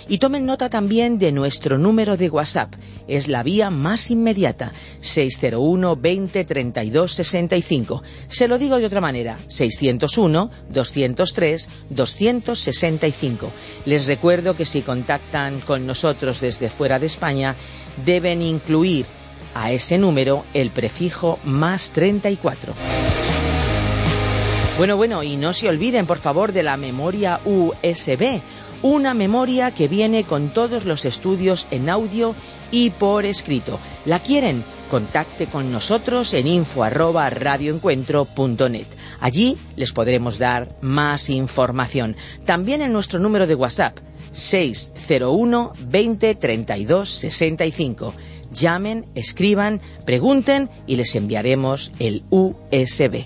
y 0.07 0.17
tomen 0.17 0.45
nota 0.45 0.69
también 0.69 1.17
de 1.17 1.31
nuestro 1.31 1.77
número 1.77 2.17
de 2.17 2.29
WhatsApp. 2.29 2.73
Es 3.07 3.27
la 3.27 3.43
vía 3.43 3.69
más 3.69 4.09
inmediata, 4.11 4.71
601 5.01 5.95
20 5.95 6.45
32 6.45 7.11
65. 7.11 8.03
Se 8.27 8.47
lo 8.47 8.57
digo 8.57 8.77
de 8.77 8.85
otra 8.85 9.01
manera, 9.01 9.37
601 9.47 10.49
203 10.69 11.69
265. 11.89 13.51
Les 13.85 14.07
recuerdo 14.07 14.55
que 14.55 14.65
si 14.65 14.81
contactan 14.81 15.59
con 15.61 15.85
nosotros 15.85 16.39
desde 16.39 16.69
fuera 16.69 16.99
de 16.99 17.07
España, 17.07 17.55
deben 18.05 18.41
incluir 18.41 19.05
a 19.53 19.71
ese 19.71 19.97
número 19.97 20.45
el 20.53 20.71
prefijo 20.71 21.39
más 21.43 21.91
34. 21.91 23.30
Bueno, 24.77 24.95
bueno, 24.97 25.21
y 25.21 25.35
no 25.35 25.53
se 25.53 25.69
olviden, 25.69 26.07
por 26.07 26.17
favor, 26.17 26.53
de 26.53 26.63
la 26.63 26.77
memoria 26.77 27.39
USB, 27.45 28.41
una 28.81 29.13
memoria 29.13 29.69
que 29.71 29.87
viene 29.87 30.23
con 30.23 30.49
todos 30.49 30.85
los 30.85 31.05
estudios 31.05 31.67
en 31.71 31.89
audio 31.89 32.33
y 32.71 32.89
por 32.89 33.25
escrito. 33.25 33.79
¿La 34.05 34.19
quieren? 34.19 34.63
Contacte 34.89 35.47
con 35.47 35.71
nosotros 35.71 36.33
en 36.33 36.47
info@radioencuentro.net. 36.47 38.87
Allí 39.19 39.57
les 39.75 39.91
podremos 39.91 40.39
dar 40.39 40.69
más 40.81 41.29
información. 41.29 42.15
También 42.45 42.81
en 42.81 42.91
nuestro 42.91 43.19
número 43.19 43.45
de 43.47 43.55
WhatsApp 43.55 43.97
601 44.31 45.71
20 45.87 46.35
32 46.35 47.09
65. 47.09 48.13
Llamen, 48.51 49.05
escriban, 49.15 49.79
pregunten 50.05 50.69
y 50.87 50.97
les 50.97 51.15
enviaremos 51.15 51.91
el 51.99 52.23
USB. 52.29 53.23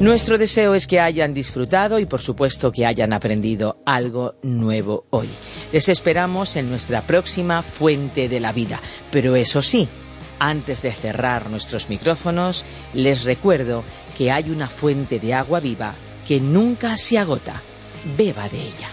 Nuestro 0.00 0.38
deseo 0.38 0.74
es 0.74 0.86
que 0.86 0.98
hayan 0.98 1.34
disfrutado 1.34 1.98
y 1.98 2.06
por 2.06 2.22
supuesto 2.22 2.72
que 2.72 2.86
hayan 2.86 3.12
aprendido 3.12 3.82
algo 3.84 4.36
nuevo 4.42 5.04
hoy. 5.10 5.28
Les 5.74 5.90
esperamos 5.90 6.56
en 6.56 6.70
nuestra 6.70 7.06
próxima 7.06 7.62
Fuente 7.62 8.26
de 8.30 8.40
la 8.40 8.52
Vida. 8.52 8.80
Pero 9.12 9.36
eso 9.36 9.60
sí, 9.60 9.90
antes 10.38 10.80
de 10.80 10.92
cerrar 10.92 11.50
nuestros 11.50 11.90
micrófonos, 11.90 12.64
les 12.94 13.24
recuerdo 13.24 13.84
que 14.16 14.30
hay 14.32 14.48
una 14.48 14.70
fuente 14.70 15.20
de 15.20 15.34
agua 15.34 15.60
viva 15.60 15.94
que 16.26 16.40
nunca 16.40 16.96
se 16.96 17.18
agota. 17.18 17.60
Beba 18.16 18.48
de 18.48 18.58
ella. 18.58 18.88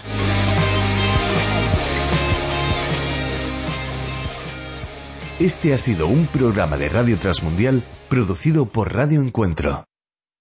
Este 5.40 5.72
ha 5.72 5.78
sido 5.78 6.06
un 6.06 6.26
programa 6.26 6.76
de 6.76 6.90
Radio 6.90 7.18
Transmundial 7.18 7.82
producido 8.10 8.66
por 8.66 8.92
Radio 8.92 9.22
Encuentro. 9.22 9.87